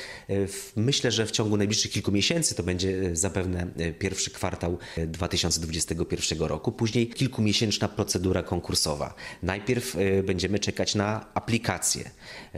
Myślę, 0.76 1.12
że 1.12 1.26
w 1.26 1.32
ciągu 1.32 1.58
najbliższych 1.58 1.91
kilku 1.91 2.12
miesięcy 2.12 2.56
to 2.56 2.63
będzie 2.63 3.15
zapewne 3.15 3.67
pierwszy 4.00 4.32
kwartał 4.32 4.78
2021 5.08 6.39
roku, 6.39 6.71
później 6.71 7.10
kilkumiesięczna 7.10 7.88
procedura 7.88 8.43
konkursowa. 8.43 9.13
Najpierw 9.43 9.95
będziemy 10.23 10.60
czekać 10.60 10.95
na 10.95 11.34
aplikację. 11.34 12.12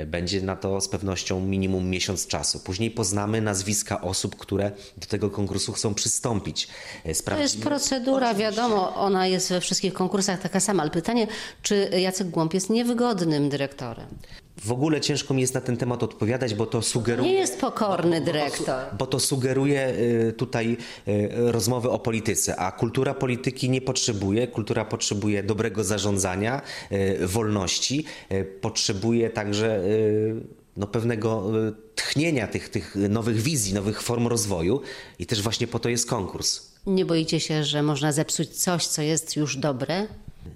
Będzie 0.05 0.41
na 0.41 0.55
to 0.55 0.81
z 0.81 0.87
pewnością 0.87 1.39
minimum 1.39 1.89
miesiąc 1.89 2.27
czasu. 2.27 2.59
Później 2.59 2.91
poznamy 2.91 3.41
nazwiska 3.41 4.01
osób, 4.01 4.35
które 4.35 4.71
do 4.97 5.07
tego 5.07 5.29
konkursu 5.29 5.73
chcą 5.73 5.93
przystąpić. 5.93 6.67
Sprawdzimy... 7.13 7.35
To 7.35 7.41
jest 7.41 7.61
procedura, 7.61 8.29
Oczywiście. 8.29 8.51
wiadomo, 8.51 8.95
ona 8.95 9.27
jest 9.27 9.49
we 9.49 9.61
wszystkich 9.61 9.93
konkursach 9.93 10.41
taka 10.41 10.59
sama, 10.59 10.83
ale 10.83 10.91
pytanie, 10.91 11.27
czy 11.69 11.89
Jacek 11.99 12.29
Głąb 12.29 12.53
jest 12.53 12.69
niewygodnym 12.69 13.49
dyrektorem? 13.49 14.07
W 14.63 14.71
ogóle 14.71 15.01
ciężko 15.01 15.33
mi 15.33 15.41
jest 15.41 15.53
na 15.53 15.61
ten 15.61 15.77
temat 15.77 16.03
odpowiadać, 16.03 16.53
bo 16.53 16.65
to 16.65 16.81
sugeruje. 16.81 17.31
Nie 17.31 17.37
jest 17.37 17.59
pokorny 17.59 18.21
dyrektor. 18.21 18.83
Bo 18.97 19.07
to 19.07 19.19
sugeruje 19.19 19.89
y, 20.29 20.33
tutaj 20.33 20.77
y, 21.07 21.29
rozmowy 21.31 21.89
o 21.89 21.99
polityce, 21.99 22.55
a 22.55 22.71
kultura 22.71 23.13
polityki 23.13 23.69
nie 23.69 23.81
potrzebuje. 23.81 24.47
Kultura 24.47 24.85
potrzebuje 24.85 25.43
dobrego 25.43 25.83
zarządzania, 25.83 26.61
y, 26.91 27.27
wolności, 27.27 28.05
potrzebuje 28.61 29.29
także 29.29 29.83
no, 30.77 30.87
pewnego 30.87 31.51
tchnienia 31.95 32.47
tych, 32.47 32.69
tych 32.69 32.95
nowych 32.95 33.41
wizji, 33.41 33.73
nowych 33.73 34.01
form 34.01 34.27
rozwoju 34.27 34.81
i 35.19 35.25
też 35.25 35.41
właśnie 35.41 35.67
po 35.67 35.79
to 35.79 35.89
jest 35.89 36.09
konkurs. 36.09 36.71
Nie 36.85 37.05
boicie 37.05 37.39
się, 37.39 37.63
że 37.63 37.83
można 37.83 38.11
zepsuć 38.11 38.49
coś, 38.49 38.87
co 38.87 39.01
jest 39.01 39.35
już 39.35 39.57
dobre? 39.57 40.07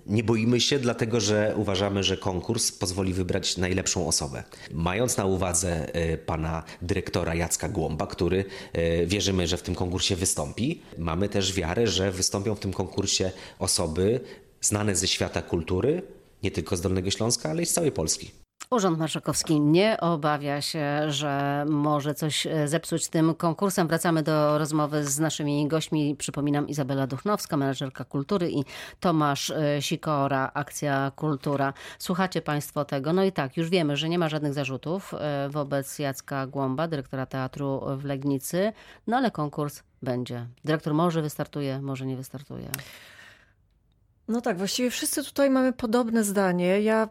Nie 0.05 0.23
boimy 0.23 0.61
się, 0.61 0.79
dlatego 0.79 1.19
że 1.19 1.53
uważamy, 1.57 2.03
że 2.03 2.17
konkurs 2.17 2.71
pozwoli 2.71 3.13
wybrać 3.13 3.57
najlepszą 3.57 4.07
osobę. 4.07 4.43
Mając 4.71 5.17
na 5.17 5.25
uwadze 5.25 5.95
e, 5.95 6.17
pana 6.17 6.63
dyrektora 6.81 7.35
Jacka 7.35 7.69
Głąba, 7.69 8.07
który 8.07 8.45
e, 8.73 9.05
wierzymy, 9.05 9.47
że 9.47 9.57
w 9.57 9.61
tym 9.61 9.75
konkursie 9.75 10.15
wystąpi, 10.15 10.81
mamy 10.97 11.29
też 11.29 11.53
wiarę, 11.53 11.87
że 11.87 12.11
wystąpią 12.11 12.55
w 12.55 12.59
tym 12.59 12.73
konkursie 12.73 13.31
osoby 13.59 14.19
znane 14.61 14.95
ze 14.95 15.07
świata 15.07 15.41
kultury, 15.41 16.01
nie 16.43 16.51
tylko 16.51 16.77
z 16.77 16.81
Dolnego 16.81 17.11
Śląska, 17.11 17.49
ale 17.49 17.63
i 17.63 17.65
z 17.65 17.73
całej 17.73 17.91
Polski. 17.91 18.42
Urząd 18.69 18.97
Marszałkowski 18.99 19.61
nie 19.61 19.99
obawia 19.99 20.61
się, 20.61 21.11
że 21.11 21.65
może 21.69 22.13
coś 22.13 22.47
e, 22.47 22.67
zepsuć 22.67 23.07
tym 23.07 23.35
konkursem. 23.35 23.87
Wracamy 23.87 24.23
do 24.23 24.57
rozmowy 24.57 25.05
z 25.05 25.19
naszymi 25.19 25.67
gośćmi. 25.67 26.15
Przypominam 26.15 26.67
Izabela 26.67 27.07
Duchnowska, 27.07 27.57
menedżerka 27.57 28.03
kultury 28.05 28.51
i 28.51 28.63
Tomasz 28.99 29.49
e, 29.49 29.81
Sikora, 29.81 30.51
Akcja 30.53 31.11
Kultura. 31.15 31.73
Słuchacie 31.99 32.41
Państwo 32.41 32.85
tego. 32.85 33.13
No 33.13 33.23
i 33.23 33.31
tak, 33.31 33.57
już 33.57 33.69
wiemy, 33.69 33.97
że 33.97 34.09
nie 34.09 34.19
ma 34.19 34.29
żadnych 34.29 34.53
zarzutów 34.53 35.13
e, 35.13 35.49
wobec 35.49 35.99
Jacka 35.99 36.47
Głąba, 36.47 36.87
dyrektora 36.87 37.25
teatru 37.25 37.81
w 37.97 38.05
Legnicy, 38.05 38.73
no 39.07 39.17
ale 39.17 39.31
konkurs 39.31 39.83
będzie. 40.01 40.47
Dyrektor 40.65 40.93
może 40.93 41.21
wystartuje, 41.21 41.81
może 41.81 42.05
nie 42.05 42.17
wystartuje. 42.17 42.69
No 44.33 44.41
tak, 44.41 44.57
właściwie 44.57 44.89
wszyscy 44.91 45.23
tutaj 45.23 45.49
mamy 45.49 45.73
podobne 45.73 46.23
zdanie. 46.23 46.81
Ja, 46.81 47.09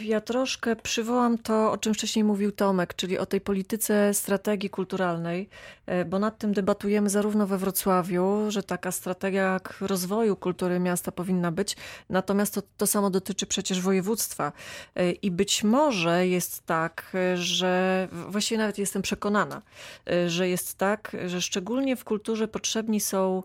ja 0.00 0.20
troszkę 0.20 0.76
przywołam 0.76 1.38
to, 1.38 1.72
o 1.72 1.78
czym 1.78 1.94
wcześniej 1.94 2.24
mówił 2.24 2.52
Tomek, 2.52 2.94
czyli 2.94 3.18
o 3.18 3.26
tej 3.26 3.40
polityce 3.40 4.14
strategii 4.14 4.70
kulturalnej, 4.70 5.48
e, 5.86 6.04
bo 6.04 6.18
nad 6.18 6.38
tym 6.38 6.52
debatujemy 6.52 7.10
zarówno 7.10 7.46
we 7.46 7.58
Wrocławiu, 7.58 8.50
że 8.50 8.62
taka 8.62 8.92
strategia 8.92 9.60
rozwoju 9.80 10.36
kultury 10.36 10.78
miasta 10.78 11.12
powinna 11.12 11.52
być, 11.52 11.76
natomiast 12.10 12.54
to, 12.54 12.62
to 12.76 12.86
samo 12.86 13.10
dotyczy 13.10 13.46
przecież 13.46 13.80
województwa. 13.80 14.52
E, 14.96 15.12
I 15.12 15.30
być 15.30 15.64
może 15.64 16.26
jest 16.26 16.66
tak, 16.66 17.12
że 17.34 18.08
właściwie 18.28 18.58
nawet 18.58 18.78
jestem 18.78 19.02
przekonana, 19.02 19.62
e, 20.10 20.30
że 20.30 20.48
jest 20.48 20.78
tak, 20.78 21.16
że 21.26 21.42
szczególnie 21.42 21.96
w 21.96 22.04
kulturze 22.04 22.48
potrzebni 22.48 23.00
są 23.00 23.42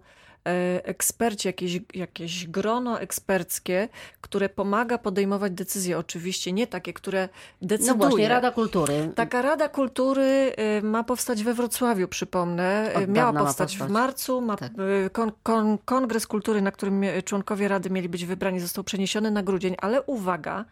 eksperci, 0.84 1.48
jakieś, 1.48 1.80
jakieś 1.94 2.48
grono 2.48 3.00
eksperckie, 3.00 3.90
które 4.22 4.50
pomaga 4.50 4.98
podejmować 4.98 5.54
decyzje. 5.54 5.98
Oczywiście 5.98 6.52
nie 6.52 6.68
takie, 6.68 6.94
które 6.94 7.30
decyduje. 7.62 7.98
No 7.98 8.10
właśnie, 8.10 8.30
Rada 8.30 8.52
Kultury. 8.52 9.12
Taka 9.16 9.42
Rada 9.42 9.70
Kultury 9.70 10.54
e, 10.58 10.82
ma 10.82 11.04
powstać 11.04 11.44
we 11.44 11.54
Wrocławiu, 11.54 12.08
przypomnę. 12.08 12.94
E, 12.94 13.08
Miała 13.08 13.34
powstać, 13.34 13.72
powstać, 13.72 13.90
w 13.90 13.92
marcu. 13.92 14.42
Ma, 14.42 14.56
tak. 14.56 14.72
kon, 15.12 15.32
kon, 15.44 15.78
Kongres 15.86 16.28
Kultury, 16.28 16.62
na 16.62 16.72
którym 16.72 17.02
członkowie 17.26 17.68
Rady 17.68 17.90
mieli 17.90 18.10
być 18.10 18.26
wybrani, 18.26 18.60
został 18.60 18.84
przeniesiony 18.84 19.32
na 19.32 19.44
grudzień, 19.44 19.76
ale 19.82 20.02
uwaga, 20.02 20.66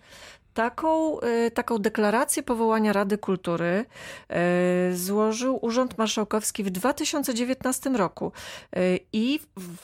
Taką, 0.53 1.19
y, 1.19 1.51
taką 1.51 1.77
deklarację 1.77 2.43
powołania 2.43 2.93
Rady 2.93 3.17
Kultury 3.17 3.85
y, 4.91 4.97
złożył 4.97 5.59
Urząd 5.61 5.97
Marszałkowski 5.97 6.63
w 6.63 6.69
2019 6.69 7.89
roku. 7.89 8.31
Y, 8.77 8.99
I 9.13 9.39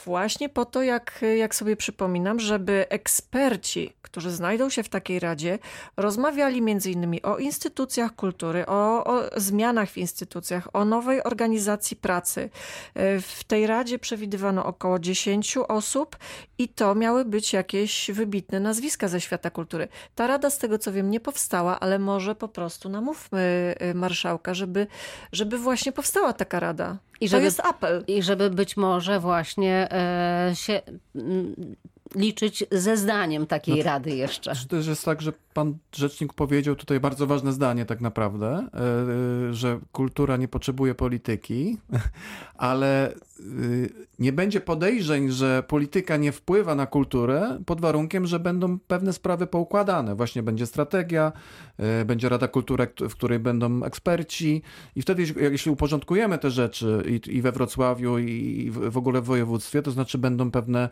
właśnie 0.06 0.50
po 0.50 0.66
to, 0.66 0.84
jak, 0.84 1.26
jak 1.38 1.56
sobie 1.56 1.76
przypominam, 1.76 2.40
żeby 2.40 2.86
eksperci, 2.90 3.94
którzy 4.02 4.32
znajdą 4.32 4.70
się 4.70 4.84
w 4.84 4.90
takiej 4.90 5.20
radzie, 5.20 5.60
rozmawiali 5.98 6.62
między 6.62 6.92
innymi 6.92 7.22
o 7.22 7.38
instytucjach 7.38 8.16
kultury, 8.16 8.66
o, 8.66 9.04
o 9.04 9.40
zmianach 9.40 9.90
w 9.90 9.98
instytucjach, 9.98 10.68
o 10.74 10.86
nowej 10.86 11.24
organizacji 11.24 11.98
pracy. 11.98 12.50
W 13.22 13.44
tej 13.48 13.68
radzie 13.68 14.00
przewidywano 14.00 14.66
około 14.66 15.00
10 15.00 15.58
osób 15.58 16.18
i 16.58 16.68
to 16.68 16.96
miały 16.96 17.26
być 17.26 17.54
jakieś 17.54 18.12
wybitne 18.12 18.60
nazwiska 18.60 19.08
ze 19.08 19.22
świata 19.22 19.50
kultury. 19.50 19.88
Ta 20.16 20.28
rada 20.28 20.50
tego 20.60 20.78
co 20.78 20.92
wiem 20.92 21.12
nie 21.12 21.20
powstała, 21.20 21.80
ale 21.80 22.00
może 22.00 22.36
po 22.36 22.48
prostu 22.48 22.90
namówmy 22.90 23.76
y, 23.82 23.94
marszałka, 23.94 24.54
żeby, 24.54 24.88
żeby 25.32 25.58
właśnie 25.58 25.92
powstała 25.92 26.34
taka 26.34 26.60
rada. 26.60 26.98
I 27.22 27.26
to 27.26 27.32
żeby, 27.32 27.44
jest 27.44 27.60
apel. 27.60 28.04
I 28.08 28.24
żeby 28.24 28.50
być 28.50 28.78
może 28.78 29.20
właśnie 29.20 29.88
e, 29.92 30.52
się 30.56 30.82
liczyć 32.16 32.64
ze 32.72 32.98
zdaniem 32.98 33.48
takiej 33.48 33.78
no, 33.78 33.84
rady 33.84 34.10
jeszcze. 34.10 34.56
To 34.56 34.68
też 34.68 34.88
jest 34.88 35.06
tak, 35.06 35.22
że 35.22 35.34
pan 35.54 35.78
rzecznik 35.96 36.34
powiedział 36.34 36.76
tutaj 36.76 37.00
bardzo 37.00 37.28
ważne 37.28 37.54
zdanie 37.54 37.86
tak 37.86 38.02
naprawdę, 38.02 38.48
e, 38.48 39.50
e, 39.50 39.54
że 39.54 39.80
kultura 39.92 40.38
nie 40.38 40.48
potrzebuje 40.48 40.96
polityki, 40.96 41.78
ale 42.58 43.14
e, 43.14 43.14
nie 44.20 44.34
będzie 44.34 44.62
podejrzeń, 44.62 45.32
że 45.32 45.64
polityka 45.68 46.18
nie 46.18 46.32
wpływa 46.32 46.76
na 46.76 46.86
kulturę 46.86 47.60
pod 47.66 47.82
warunkiem, 47.82 48.28
że 48.28 48.40
będą 48.40 48.80
pewne 48.80 49.14
sprawy 49.14 49.48
poukładane. 49.48 50.16
Właśnie 50.16 50.44
będzie 50.44 50.66
strategia, 50.66 51.32
będzie 52.06 52.30
Rada 52.30 52.48
Kultury, 52.48 52.88
w 53.10 53.14
której 53.14 53.40
będą 53.40 53.84
eksperci 53.84 54.62
i 54.96 55.02
wtedy 55.02 55.24
jeśli 55.52 55.72
uporządkujemy 55.72 56.38
te 56.38 56.52
rzeczy 56.52 57.04
i, 57.28 57.42
we 57.42 57.52
Wrocławiu 57.52 58.18
i 58.18 58.72
w 58.72 58.98
ogóle 58.98 59.22
w 59.22 59.26
województwie, 59.26 59.82
to 59.82 59.92
znaczy 59.92 60.18
będą 60.18 60.52
pewne 60.52 60.90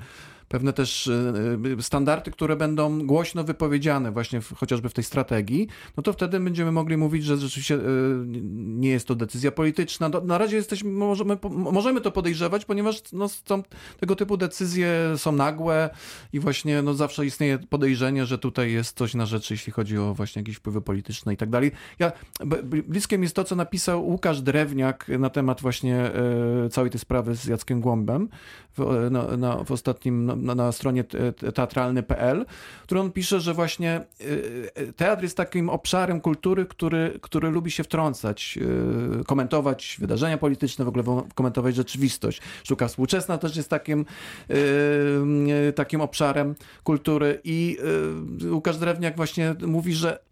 pewne 0.48 0.74
też 0.74 1.08
y, 1.08 1.82
standardy, 1.82 2.32
które 2.32 2.56
będą 2.56 3.08
głośno 3.08 3.44
wypowiedziane 3.44 4.12
właśnie 4.12 4.42
w, 4.42 4.54
chociażby 4.54 4.90
w 4.90 4.94
tej 4.94 5.04
strategii, 5.04 5.68
no 5.98 6.04
to 6.04 6.14
wtedy 6.14 6.40
będziemy 6.40 6.72
mogli 6.72 6.98
mówić, 6.98 7.24
że 7.24 7.38
rzeczywiście 7.38 7.76
y, 7.76 7.80
nie 8.56 8.90
jest 8.90 9.08
to 9.08 9.16
decyzja 9.16 9.52
polityczna. 9.52 10.10
Na 10.10 10.38
razie 10.38 10.56
jesteśmy, 10.56 10.90
możemy, 10.90 11.38
możemy 11.52 12.02
to 12.02 12.12
podejrzewać, 12.12 12.66
ponieważ 12.66 13.02
no, 13.14 13.30
są, 13.30 13.64
tego 14.00 14.16
typu 14.16 14.38
decyzje 14.38 15.14
są 15.18 15.32
nagłe 15.32 15.90
i 16.34 16.40
właśnie 16.40 16.82
no, 16.82 16.94
zawsze 16.94 17.26
istnieje 17.26 17.60
podejrzenie, 17.60 18.26
że 18.26 18.38
tutaj 18.38 18.72
jest 18.72 18.98
coś 18.98 19.14
na 19.14 19.26
rzeczy, 19.26 19.54
jeśli 19.54 19.74
chodzi 19.74 19.98
o 19.98 20.14
właśnie 20.14 20.40
jakieś 20.40 20.56
wpływy 20.56 20.82
polityczne 20.82 21.34
i 21.34 21.38
tak 21.38 21.50
dalej. 21.50 21.72
Ja, 22.00 22.12
bliskie 22.64 23.18
mi 23.18 23.24
jest 23.24 23.36
to, 23.36 23.44
co 23.44 23.56
napisał 23.56 24.10
Łukasz 24.10 24.42
Drewniak 24.42 25.08
na 25.20 25.30
temat 25.30 25.62
właśnie 25.62 26.12
całej 26.72 26.92
tej 26.92 27.00
sprawy 27.00 27.36
z 27.36 27.46
Jackiem 27.46 27.82
Głąbem 27.82 28.30
w, 28.78 29.10
w 29.66 29.72
ostatnim, 29.72 30.37
na, 30.38 30.56
na 30.56 30.72
stronie 30.72 31.04
teatralny.pl, 31.54 32.46
który 32.84 33.02
on 33.02 33.12
pisze, 33.12 33.40
że 33.40 33.54
właśnie 33.54 34.02
y, 34.22 34.94
teatr 34.96 35.24
jest 35.24 35.38
takim 35.38 35.70
obszarem 35.70 36.22
kultury, 36.22 36.66
który, 36.66 37.20
który 37.22 37.50
lubi 37.50 37.72
się 37.72 37.84
wtrącać, 37.84 38.60
y, 39.22 39.24
komentować 39.24 39.98
wydarzenia 40.00 40.38
polityczne, 40.38 40.86
w 40.86 40.88
ogóle 40.88 41.04
komentować 41.36 41.76
rzeczywistość. 41.76 42.42
Sztuka 42.64 42.88
współczesna 42.88 43.38
też 43.38 43.56
jest 43.56 43.70
takim, 43.70 44.06
y, 45.70 45.74
takim 45.74 46.02
obszarem 46.02 46.56
kultury 46.84 47.42
i 47.44 47.78
Łukasz 48.52 48.78
Drewniak 48.78 49.16
właśnie 49.16 49.56
mówi, 49.68 49.94
że 49.94 50.27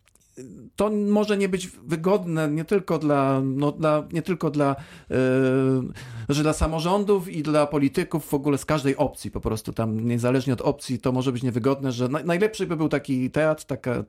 to 0.75 0.89
może 0.89 1.37
nie 1.37 1.49
być 1.49 1.67
wygodne 1.67 2.51
nie 2.51 2.65
tylko 2.65 2.99
dla, 2.99 3.41
no, 3.43 3.71
dla, 3.71 4.03
nie 4.13 4.21
tylko 4.21 4.49
dla, 4.49 4.75
yy, 5.09 5.15
że 6.29 6.43
dla 6.43 6.53
samorządów 6.53 7.29
i 7.29 7.43
dla 7.43 7.67
polityków 7.67 8.25
w 8.25 8.33
ogóle 8.33 8.57
z 8.57 8.65
każdej 8.65 8.97
opcji, 8.97 9.31
po 9.31 9.41
prostu 9.41 9.73
tam 9.73 10.07
niezależnie 10.07 10.53
od 10.53 10.61
opcji 10.61 10.99
to 10.99 11.11
może 11.11 11.31
być 11.31 11.43
niewygodne, 11.43 11.91
że 11.91 12.09
na, 12.09 12.23
najlepszy 12.23 12.67
by 12.67 12.75
był 12.75 12.89
taki 12.89 13.31
teatr, 13.31 13.63
taka, 13.63 14.03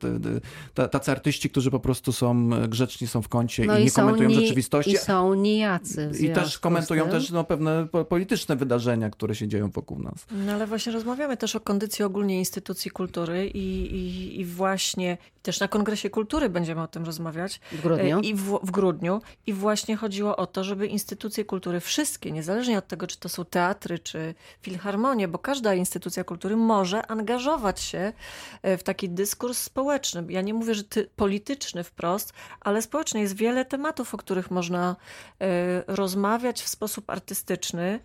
ta, 0.73 0.87
tacy 0.87 1.11
artyści, 1.11 1.49
którzy 1.49 1.71
po 1.71 1.79
prostu 1.79 2.11
są 2.11 2.49
grzeczni, 2.67 3.07
są 3.07 3.21
w 3.21 3.29
kącie 3.29 3.65
no 3.65 3.77
i, 3.77 3.81
i 3.81 3.85
nie 3.85 3.91
komentują 3.91 4.29
ni, 4.29 4.35
rzeczywistości. 4.35 4.91
I 4.91 4.97
są 4.97 5.33
nijacy. 5.33 6.11
I 6.19 6.29
też 6.29 6.59
komentują 6.59 7.09
też 7.09 7.31
no, 7.31 7.43
pewne 7.43 7.87
polityczne 8.09 8.55
wydarzenia, 8.55 9.09
które 9.09 9.35
się 9.35 9.47
dzieją 9.47 9.69
wokół 9.69 9.99
nas. 9.99 10.25
No 10.45 10.51
ale 10.51 10.67
właśnie 10.67 10.91
rozmawiamy 10.91 11.37
też 11.37 11.55
o 11.55 11.59
kondycji 11.59 12.05
ogólnie 12.05 12.39
instytucji 12.39 12.91
kultury 12.91 13.47
i, 13.47 13.95
i, 13.95 14.39
i 14.39 14.45
właśnie 14.45 15.17
też 15.41 15.59
na 15.59 15.67
Kongresie 15.67 16.09
Kultury 16.09 16.16
będziemy 16.49 16.81
o 16.81 16.87
tym 16.87 17.05
rozmawiać. 17.05 17.59
W 17.71 17.81
grudniu. 17.81 18.19
I 18.19 18.35
w, 18.35 18.59
w, 18.63 18.71
grudniu. 18.71 19.21
I 19.45 19.53
właśnie 19.53 19.95
chodziło 19.95 20.35
o 20.35 20.47
to, 20.47 20.63
żeby 20.63 20.87
instytucje 20.87 21.45
kultury, 21.45 21.79
wszystkie, 21.79 22.31
niezależnie 22.31 22.77
od 22.77 22.87
tego, 22.87 23.07
czy 23.07 23.19
to 23.19 23.29
są 23.29 23.45
teatry, 23.45 23.99
czy 23.99 24.35
filharmonie, 24.61 25.27
bo 25.27 25.39
każda 25.39 25.73
instytucja 25.73 26.23
kultury 26.23 26.55
może 26.55 27.05
angażować 27.05 27.81
się 27.81 28.13
e, 28.61 28.77
w 28.77 28.83
taki 28.83 29.09
dyskurs 29.09 29.63
społeczny. 29.63 30.25
Ja 30.29 30.41
nie 30.41 30.53
mówię, 30.53 30.75
że 30.75 30.83
ty, 30.83 31.09
polityczny 31.15 31.83
wprost, 31.83 32.33
ale 32.61 32.81
społeczny. 32.81 33.19
Jest 33.19 33.35
wiele 33.35 33.65
tematów, 33.65 34.13
o 34.13 34.17
których 34.17 34.51
można 34.51 34.95
y, 35.41 35.45
rozmawiać 35.87 36.61
w 36.61 36.67
sposób 36.67 37.09
artystyczny. 37.09 37.99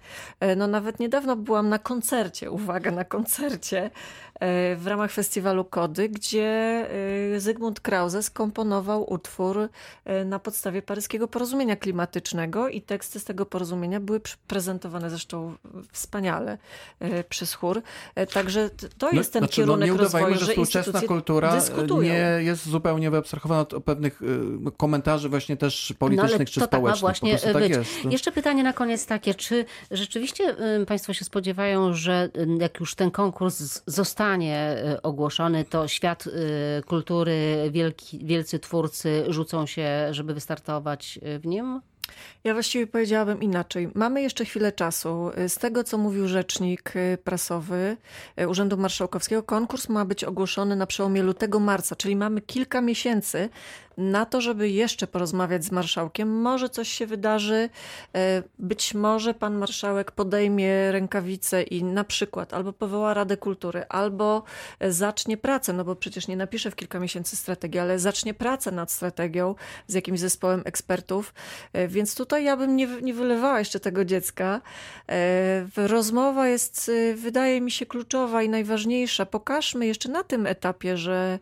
No 0.57 0.67
nawet 0.67 1.01
niedawno 1.01 1.37
byłam 1.37 1.69
na 1.69 1.79
koncercie, 1.79 2.51
uwaga, 2.51 2.91
na 2.91 3.05
koncercie 3.05 3.91
w 4.77 4.83
ramach 4.87 5.13
festiwalu 5.13 5.65
Kody, 5.65 6.09
gdzie 6.09 6.87
Zygmunt 7.39 7.81
Krause 7.81 8.23
skomponował 8.23 9.13
utwór 9.13 9.69
e, 10.05 10.25
na 10.25 10.39
podstawie 10.39 10.83
paryskiego 10.83 11.29
porozumienia 11.29 11.77
klimatycznego 11.77 12.69
i 12.69 12.83
teksty 12.83 13.21
z 13.21 13.25
tego 13.25 13.47
porozumienia 13.47 14.01
były 14.01 14.21
prezentowane 14.47 15.11
zresztą 15.11 15.55
wspaniale 15.93 16.59
e, 17.01 17.25
przez 17.25 17.55
chór. 17.55 17.83
E, 18.15 18.27
także 18.27 18.71
to 18.99 19.09
no, 19.13 19.19
jest 19.19 19.33
ten 19.33 19.41
znaczy, 19.41 19.61
no, 19.61 19.67
kierunek 19.67 19.89
no, 19.89 19.95
nie 19.95 20.01
rozwoju, 20.01 20.35
że 20.35 20.47
współczesna 20.47 21.01
kultura 21.01 21.57
dyskutują. 21.57 22.03
nie 22.03 22.45
jest 22.45 22.69
zupełnie 22.69 23.11
wyabstrahowana 23.11 23.61
od 23.61 23.85
pewnych 23.85 24.21
komentarzy 24.77 25.29
właśnie 25.29 25.57
też 25.57 25.95
politycznych 25.99 26.39
no, 26.39 26.45
czy 26.45 26.61
to 26.61 26.67
społecznych. 26.67 27.13
Tak 27.13 27.21
właśnie 27.21 27.53
tak 27.53 27.71
jest. 27.71 28.05
Jeszcze 28.05 28.33
pytanie 28.33 28.63
na 28.63 28.73
koniec 28.73 29.07
takie, 29.07 29.35
czy 29.35 29.65
rzeczywiście 29.91 30.57
Państwo 30.87 31.13
się 31.13 31.25
spodziewają, 31.25 31.95
że 31.95 32.31
jak 32.59 32.81
już 32.81 32.95
ten 32.95 33.11
konkurs 33.11 33.83
zostanie 33.87 34.32
ogłoszony, 35.03 35.65
to 35.65 35.89
świat 35.89 36.25
kultury 36.87 37.03
kultury, 37.03 37.71
wielki, 37.71 38.19
wielcy 38.25 38.59
twórcy 38.59 39.25
rzucą 39.29 39.67
się, 39.67 40.09
żeby 40.11 40.35
wystartować 40.35 41.19
w 41.41 41.47
nim? 41.47 41.81
Ja 42.45 42.53
właściwie 42.53 42.87
powiedziałabym 42.87 43.43
inaczej. 43.43 43.91
Mamy 43.95 44.23
jeszcze 44.23 44.45
chwilę 44.45 44.73
czasu. 44.73 45.31
Z 45.49 45.55
tego, 45.55 45.85
co 45.85 45.99
mówił 45.99 46.29
rzecznik 46.29 46.93
prasowy 47.25 47.97
Urzędu 48.49 48.77
Marszałkowskiego, 48.77 49.43
konkurs 49.43 49.89
ma 49.89 50.05
być 50.05 50.25
ogłoszony 50.25 50.77
na 50.77 50.87
przełomie 50.87 51.23
lutego-marca, 51.23 51.97
czyli 51.97 52.17
mamy 52.17 52.41
kilka 52.41 52.81
miesięcy 52.81 53.49
na 53.97 54.27
to, 54.27 54.41
żeby 54.41 54.69
jeszcze 54.69 55.07
porozmawiać 55.07 55.65
z 55.65 55.71
marszałkiem. 55.71 56.41
Może 56.41 56.69
coś 56.69 56.89
się 56.89 57.07
wydarzy, 57.07 57.69
e, 58.15 58.43
być 58.59 58.95
może 58.95 59.35
pan 59.35 59.55
marszałek 59.55 60.11
podejmie 60.13 60.93
rękawice 60.93 61.63
i 61.63 61.85
na 61.85 62.05
przykład 62.05 62.55
albo 62.55 62.73
powoła 62.73 63.15
Radę 63.15 63.37
Kultury, 63.37 63.85
albo 63.89 64.43
zacznie 64.81 65.37
pracę, 65.37 65.73
no 65.73 65.85
bo 65.85 65.97
przecież 65.97 66.29
nie 66.29 66.37
napisze 66.37 66.71
w 66.71 66.77
kilka 66.77 67.01
miesięcy 67.01 67.37
strategii, 67.37 67.81
ale 67.81 67.99
zacznie 67.99 68.35
pracę 68.35 68.73
nad 68.73 68.91
strategią 68.91 69.55
z 69.87 69.95
jakimś 69.95 70.21
zespołem 70.21 70.63
ekspertów, 70.65 71.35
e, 71.73 71.89
więc 71.89 72.15
tutaj 72.15 72.45
ja 72.45 72.57
bym 72.57 72.77
nie, 72.77 72.87
nie 72.87 73.15
wylewała 73.15 73.59
jeszcze 73.59 73.81
tego 73.81 74.05
dziecka. 74.05 74.61
E, 75.09 75.67
rozmowa 75.77 76.49
jest, 76.49 76.91
wydaje 77.15 77.61
mi 77.61 77.71
się, 77.71 77.87
kluczowa 77.87 78.43
i 78.43 78.49
najważniejsza. 78.49 79.27
Pokażmy 79.27 79.87
jeszcze 79.87 80.09
na 80.09 80.25
tym 80.25 80.47
etapie, 80.47 80.97
że 80.97 81.39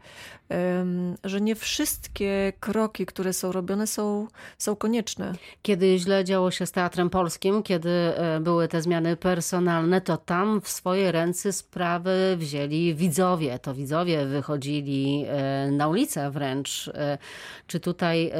że 1.24 1.40
nie 1.40 1.54
wszystkie 1.54 2.39
kroki, 2.60 3.06
które 3.06 3.32
są 3.32 3.52
robione, 3.52 3.86
są, 3.86 4.26
są 4.58 4.76
konieczne. 4.76 5.32
Kiedy 5.62 5.98
źle 5.98 6.24
działo 6.24 6.50
się 6.50 6.66
z 6.66 6.72
Teatrem 6.72 7.10
Polskim, 7.10 7.62
kiedy 7.62 7.90
e, 7.90 8.40
były 8.40 8.68
te 8.68 8.82
zmiany 8.82 9.16
personalne, 9.16 10.00
to 10.00 10.16
tam 10.16 10.60
w 10.60 10.68
swoje 10.68 11.12
ręce 11.12 11.52
sprawy 11.52 12.36
wzięli 12.36 12.94
widzowie. 12.94 13.58
To 13.58 13.74
widzowie 13.74 14.26
wychodzili 14.26 15.24
e, 15.28 15.70
na 15.70 15.88
ulicę 15.88 16.30
wręcz. 16.30 16.88
E, 16.94 17.18
czy 17.66 17.80
tutaj 17.80 18.32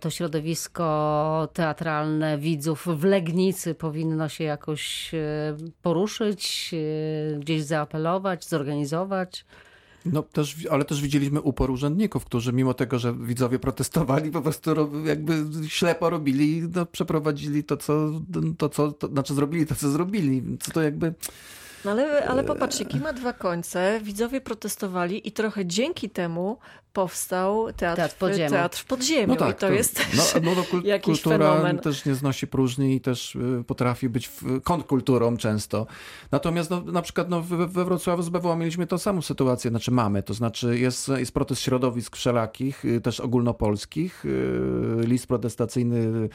to 0.00 0.10
środowisko 0.10 1.48
teatralne 1.52 2.38
widzów 2.38 2.86
w 2.86 3.04
Legnicy 3.04 3.74
powinno 3.74 4.28
się 4.28 4.44
jakoś 4.44 5.12
poruszyć, 5.82 6.74
gdzieś 7.38 7.62
zaapelować, 7.62 8.44
zorganizować? 8.44 9.44
No 10.06 10.22
też, 10.22 10.66
ale 10.70 10.84
też 10.84 11.00
widzieliśmy 11.00 11.40
upor 11.40 11.70
urzędników, 11.70 12.24
którzy 12.24 12.52
mimo 12.52 12.74
tego, 12.74 12.98
że 12.98 13.14
widzowie 13.14 13.58
protestowali, 13.58 14.30
po 14.30 14.42
prostu 14.42 14.70
jakby 15.04 15.44
ślepo 15.68 16.10
robili, 16.10 16.62
no, 16.74 16.86
przeprowadzili 16.86 17.64
to, 17.64 17.76
co, 17.76 18.10
to, 18.58 18.68
co, 18.68 18.92
to, 18.92 19.08
znaczy 19.08 19.34
zrobili 19.34 19.66
to, 19.66 19.74
co 19.74 19.90
zrobili. 19.90 20.42
Co 20.60 20.72
to 20.72 20.82
jakby... 20.82 21.14
No 21.84 21.90
ale, 21.90 22.26
ale 22.28 22.44
popatrzcie, 22.44 22.84
kij 22.84 23.00
ma 23.00 23.12
dwa 23.12 23.32
końce, 23.32 24.00
widzowie 24.02 24.40
protestowali 24.40 25.28
i 25.28 25.32
trochę 25.32 25.66
dzięki 25.66 26.10
temu 26.10 26.58
powstał 26.92 27.72
teatr, 27.72 27.96
teatr, 27.96 28.14
podziemiu. 28.14 28.50
teatr 28.50 28.78
w 28.78 28.84
podziemiu. 28.84 29.26
No 29.26 29.36
tak, 29.36 29.50
I 29.50 29.54
to, 29.54 29.66
to 29.66 29.72
jest 29.72 30.00
no, 30.16 30.22
no, 30.42 30.54
no, 30.56 30.62
kul 30.62 30.82
jakiś 30.84 31.22
kultura 31.22 31.52
fenomen. 31.52 31.78
też 31.78 32.04
nie 32.04 32.14
znosi 32.14 32.46
próżni 32.46 32.96
i 32.96 33.00
też 33.00 33.34
y, 33.34 33.64
potrafi 33.66 34.08
być 34.08 34.30
kontrkulturą 34.64 35.36
często. 35.36 35.86
Natomiast 36.30 36.70
no, 36.70 36.80
na 36.80 37.02
przykład 37.02 37.28
no, 37.28 37.42
we, 37.42 37.66
we 37.66 37.84
Wrocławiu 37.84 38.22
z 38.22 38.28
BWA 38.28 38.56
mieliśmy 38.56 38.86
tą 38.86 38.98
samą 38.98 39.22
sytuację, 39.22 39.70
znaczy 39.70 39.90
mamy, 39.90 40.22
to 40.22 40.34
znaczy 40.34 40.78
jest, 40.78 41.08
jest 41.08 41.32
protest 41.32 41.62
środowisk 41.62 42.16
wszelakich, 42.16 42.84
y, 42.84 43.00
też 43.00 43.20
ogólnopolskich, 43.20 44.24
y, 44.24 44.28
list 45.06 45.26
protestacyjny 45.26 46.28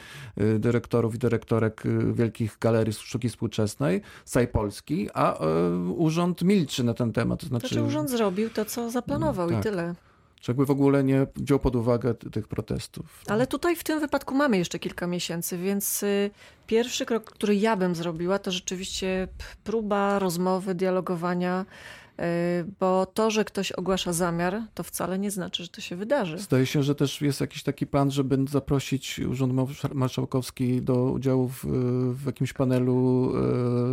dyrektorów 0.58 1.14
i 1.14 1.18
dyrektorek 1.18 1.82
wielkich 2.12 2.56
galerii 2.60 2.92
sztuki 2.92 3.28
współczesnej 3.28 4.00
z 4.24 4.30
całej 4.30 4.48
Polski, 4.48 5.08
a 5.14 5.37
urząd 5.96 6.42
milczy 6.42 6.84
na 6.84 6.94
ten 6.94 7.12
temat. 7.12 7.40
To 7.40 7.46
znaczy, 7.46 7.68
znaczy 7.68 7.82
urząd 7.82 8.10
zrobił 8.10 8.50
to, 8.50 8.64
co 8.64 8.90
zaplanował 8.90 9.48
tak. 9.48 9.58
i 9.58 9.62
tyle 9.62 9.94
czy 10.40 10.50
jakby 10.50 10.66
w 10.66 10.70
ogóle 10.70 11.04
nie 11.04 11.26
wziął 11.36 11.58
pod 11.58 11.76
uwagę 11.76 12.14
tych 12.14 12.48
protestów. 12.48 13.22
Ale 13.26 13.46
tutaj 13.46 13.76
w 13.76 13.84
tym 13.84 14.00
wypadku 14.00 14.34
mamy 14.34 14.58
jeszcze 14.58 14.78
kilka 14.78 15.06
miesięcy, 15.06 15.58
więc 15.58 16.02
y, 16.02 16.30
pierwszy 16.66 17.06
krok, 17.06 17.24
który 17.24 17.56
ja 17.56 17.76
bym 17.76 17.94
zrobiła, 17.94 18.38
to 18.38 18.50
rzeczywiście 18.50 19.28
próba 19.64 20.18
rozmowy, 20.18 20.74
dialogowania 20.74 21.66
bo 22.80 23.06
to, 23.06 23.30
że 23.30 23.44
ktoś 23.44 23.72
ogłasza 23.72 24.12
zamiar, 24.12 24.62
to 24.74 24.82
wcale 24.82 25.18
nie 25.18 25.30
znaczy, 25.30 25.62
że 25.62 25.68
to 25.68 25.80
się 25.80 25.96
wydarzy. 25.96 26.38
Zdaje 26.38 26.66
się, 26.66 26.82
że 26.82 26.94
też 26.94 27.22
jest 27.22 27.40
jakiś 27.40 27.62
taki 27.62 27.86
plan, 27.86 28.10
żeby 28.10 28.38
zaprosić 28.50 29.18
Urząd 29.18 29.52
Marszałkowski 29.94 30.82
do 30.82 31.04
udziału 31.04 31.48
w, 31.48 31.64
w 32.14 32.26
jakimś 32.26 32.52
panelu 32.52 33.32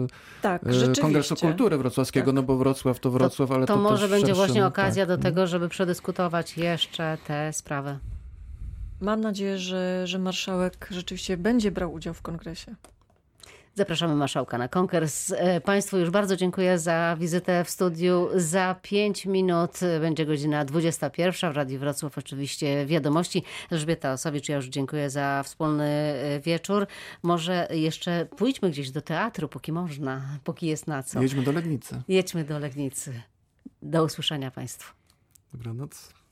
y, 0.03 0.41
tak, 0.41 0.63
y, 0.63 1.01
Kongresu 1.01 1.35
Kultury 1.35 1.77
Wrocławskiego, 1.77 2.25
tak. 2.25 2.35
no 2.35 2.43
bo 2.43 2.57
Wrocław 2.57 2.99
to 2.99 3.11
Wrocław, 3.11 3.49
to, 3.49 3.55
ale 3.55 3.65
to, 3.65 3.73
to 3.73 3.79
może 3.79 4.07
będzie 4.07 4.27
szerszym, 4.27 4.45
właśnie 4.45 4.65
okazja 4.65 5.05
tak. 5.05 5.17
do 5.17 5.23
tego, 5.23 5.47
żeby 5.47 5.69
przedyskutować 5.69 6.57
jeszcze 6.57 7.17
tę 7.27 7.53
sprawę. 7.53 7.99
Mam 9.01 9.21
nadzieję, 9.21 9.57
że, 9.57 10.07
że 10.07 10.19
marszałek 10.19 10.87
rzeczywiście 10.91 11.37
będzie 11.37 11.71
brał 11.71 11.93
udział 11.93 12.13
w 12.13 12.21
kongresie. 12.21 12.75
Zapraszamy 13.77 14.15
marszałka 14.15 14.57
na 14.57 14.67
konkurs. 14.67 15.31
E, 15.31 15.61
Państwu 15.61 15.97
już 15.97 16.09
bardzo 16.09 16.35
dziękuję 16.35 16.79
za 16.79 17.17
wizytę 17.19 17.63
w 17.63 17.69
studiu. 17.69 18.29
Za 18.35 18.75
5 18.81 19.25
minut 19.25 19.79
będzie 20.01 20.25
godzina 20.25 20.65
21 20.65 21.53
w 21.53 21.55
Radiu 21.55 21.79
Wrocław. 21.79 22.17
Oczywiście 22.17 22.85
wiadomości. 22.85 23.43
Elżbieta 23.71 24.13
Osowicz, 24.13 24.49
ja 24.49 24.55
już 24.55 24.65
dziękuję 24.65 25.09
za 25.09 25.43
wspólny 25.43 25.83
e, 25.83 26.39
wieczór. 26.39 26.87
Może 27.23 27.67
jeszcze 27.71 28.25
pójdźmy 28.37 28.69
gdzieś 28.69 28.91
do 28.91 29.01
teatru, 29.01 29.49
póki 29.49 29.71
można, 29.71 30.39
póki 30.43 30.67
jest 30.67 30.87
na 30.87 31.03
co. 31.03 31.21
Jedźmy 31.21 31.43
do 31.43 31.51
Legnicy. 31.51 32.01
Jedźmy 32.07 32.43
do 32.43 32.59
Legnicy. 32.59 33.21
Do 33.81 34.03
usłyszenia 34.03 34.51
Państwu. 34.51 34.93
Dobranoc. 35.53 36.24